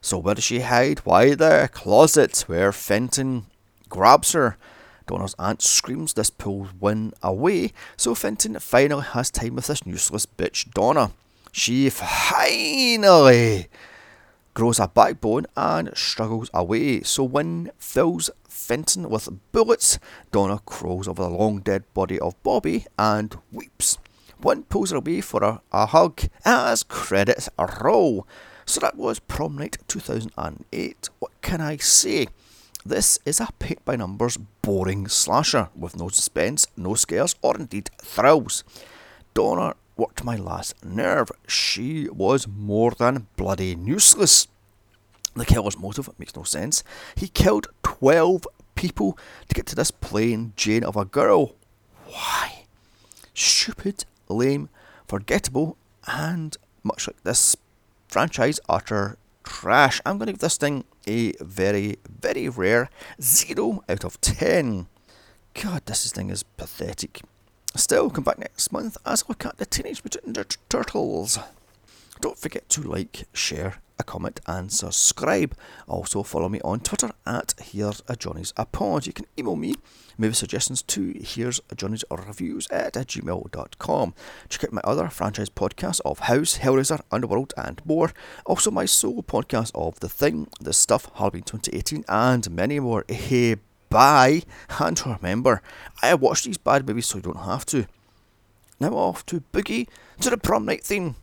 So 0.00 0.18
where 0.18 0.36
does 0.36 0.44
she 0.44 0.60
hide? 0.60 1.00
Why 1.00 1.34
the 1.34 1.68
closet 1.72 2.44
where 2.46 2.72
Fenton 2.72 3.46
grabs 3.88 4.32
her. 4.32 4.56
Donna's 5.06 5.34
aunt 5.38 5.62
screams 5.62 6.14
this 6.14 6.30
pulls 6.30 6.68
Winn 6.80 7.12
away, 7.22 7.72
so 7.96 8.14
Fenton 8.14 8.58
finally 8.58 9.04
has 9.04 9.30
time 9.30 9.54
with 9.54 9.68
this 9.68 9.80
useless 9.84 10.26
bitch 10.26 10.72
Donna. 10.74 11.12
She 11.52 11.88
finally 11.90 13.68
grows 14.52 14.80
a 14.80 14.88
backbone 14.88 15.46
and 15.56 15.96
struggles 15.96 16.50
away, 16.52 17.02
so 17.02 17.22
Winn 17.22 17.70
fills 17.78 18.30
Fenton 18.48 19.08
with 19.08 19.28
bullets. 19.52 19.98
Donna 20.32 20.60
crawls 20.66 21.06
over 21.06 21.22
the 21.22 21.30
long 21.30 21.60
dead 21.60 21.84
body 21.94 22.18
of 22.18 22.42
Bobby 22.42 22.86
and 22.98 23.36
weeps. 23.52 23.98
Winn 24.42 24.64
pulls 24.64 24.90
her 24.90 24.96
away 24.96 25.20
for 25.20 25.42
a, 25.42 25.60
a 25.72 25.86
hug 25.86 26.22
as 26.44 26.82
credits 26.82 27.48
roll. 27.80 28.26
So 28.64 28.80
that 28.80 28.96
was 28.96 29.20
prom 29.20 29.56
night 29.56 29.78
2008. 29.88 31.08
What 31.18 31.32
can 31.40 31.60
I 31.60 31.76
say? 31.76 32.26
This 32.84 33.18
is 33.24 33.40
a 33.40 33.48
pick 33.58 33.84
by 33.84 33.96
numbers 33.96 34.36
boring 34.62 35.08
slasher 35.08 35.70
with 35.74 35.96
no 35.96 36.08
suspense, 36.08 36.66
no 36.76 36.94
scares, 36.94 37.34
or 37.42 37.56
indeed 37.56 37.90
thrills. 38.00 38.62
Donna 39.34 39.74
worked 39.96 40.24
my 40.24 40.36
last 40.36 40.84
nerve. 40.84 41.30
She 41.48 42.08
was 42.08 42.46
more 42.46 42.92
than 42.92 43.26
bloody 43.36 43.76
useless. 43.84 44.46
The 45.34 45.44
killer's 45.44 45.78
motive 45.78 46.08
makes 46.18 46.36
no 46.36 46.44
sense. 46.44 46.84
He 47.16 47.28
killed 47.28 47.68
12 47.82 48.46
people 48.74 49.18
to 49.48 49.54
get 49.54 49.66
to 49.66 49.74
this 49.74 49.90
plain 49.90 50.52
Jane 50.56 50.84
of 50.84 50.96
a 50.96 51.04
girl. 51.04 51.56
Why? 52.06 52.64
Stupid, 53.34 54.04
lame, 54.34 54.68
forgettable, 55.06 55.76
and 56.06 56.56
much 56.82 57.06
like 57.06 57.22
this 57.22 57.56
franchise, 58.08 58.60
utter 58.68 59.18
trash. 59.44 60.00
I'm 60.04 60.18
going 60.18 60.26
to 60.26 60.32
give 60.32 60.40
this 60.40 60.56
thing 60.56 60.84
a 61.06 61.32
very, 61.40 61.96
very 62.08 62.48
rare 62.48 62.90
0 63.20 63.84
out 63.88 64.04
of 64.04 64.20
10. 64.20 64.86
God, 65.54 65.86
this 65.86 66.10
thing 66.12 66.30
is 66.30 66.42
pathetic. 66.42 67.22
Still, 67.74 68.10
come 68.10 68.24
back 68.24 68.38
next 68.38 68.72
month 68.72 68.96
as 69.04 69.22
I 69.22 69.26
look 69.28 69.44
at 69.46 69.58
the 69.58 69.66
Teenage 69.66 70.02
Mutant 70.02 70.34
Ninja 70.34 70.56
Turtles. 70.68 71.38
Don't 72.20 72.38
forget 72.38 72.68
to 72.70 72.82
like, 72.82 73.24
share, 73.32 73.76
a 73.98 74.04
comment, 74.04 74.40
and 74.46 74.72
subscribe. 74.72 75.56
Also, 75.86 76.22
follow 76.22 76.48
me 76.48 76.60
on 76.62 76.80
Twitter 76.80 77.10
at 77.26 77.54
Here's 77.60 78.02
a 78.08 78.16
Johnny's 78.16 78.52
a 78.56 78.66
Pod. 78.66 79.06
You 79.06 79.12
can 79.12 79.26
email 79.38 79.56
me 79.56 79.74
maybe 80.18 80.34
suggestions 80.34 80.82
to 80.82 81.14
Here's 81.20 81.60
a 81.70 81.74
Johnny's 81.74 82.04
Reviews 82.10 82.68
at 82.70 82.94
gmail.com. 82.94 84.14
Check 84.48 84.64
out 84.64 84.72
my 84.72 84.80
other 84.84 85.08
franchise 85.08 85.50
podcasts 85.50 86.00
of 86.04 86.20
House, 86.20 86.58
Hellraiser, 86.58 87.00
Underworld, 87.10 87.52
and 87.56 87.80
more. 87.84 88.12
Also, 88.44 88.70
my 88.70 88.84
solo 88.84 89.22
podcast 89.22 89.72
of 89.74 90.00
The 90.00 90.08
Thing, 90.08 90.48
The 90.60 90.72
Stuff, 90.72 91.10
Halloween 91.14 91.42
2018, 91.42 92.04
and 92.08 92.50
many 92.50 92.80
more. 92.80 93.04
Hey, 93.08 93.56
bye. 93.88 94.42
And 94.78 95.00
remember, 95.06 95.62
I 96.02 96.14
watch 96.14 96.44
these 96.44 96.58
bad 96.58 96.86
movies 96.86 97.06
so 97.06 97.18
you 97.18 97.22
don't 97.22 97.44
have 97.44 97.66
to. 97.66 97.86
Now 98.78 98.92
off 98.92 99.24
to 99.26 99.42
Boogie 99.52 99.88
to 100.20 100.30
the 100.30 100.36
prom 100.36 100.66
night 100.66 100.84
theme. 100.84 101.16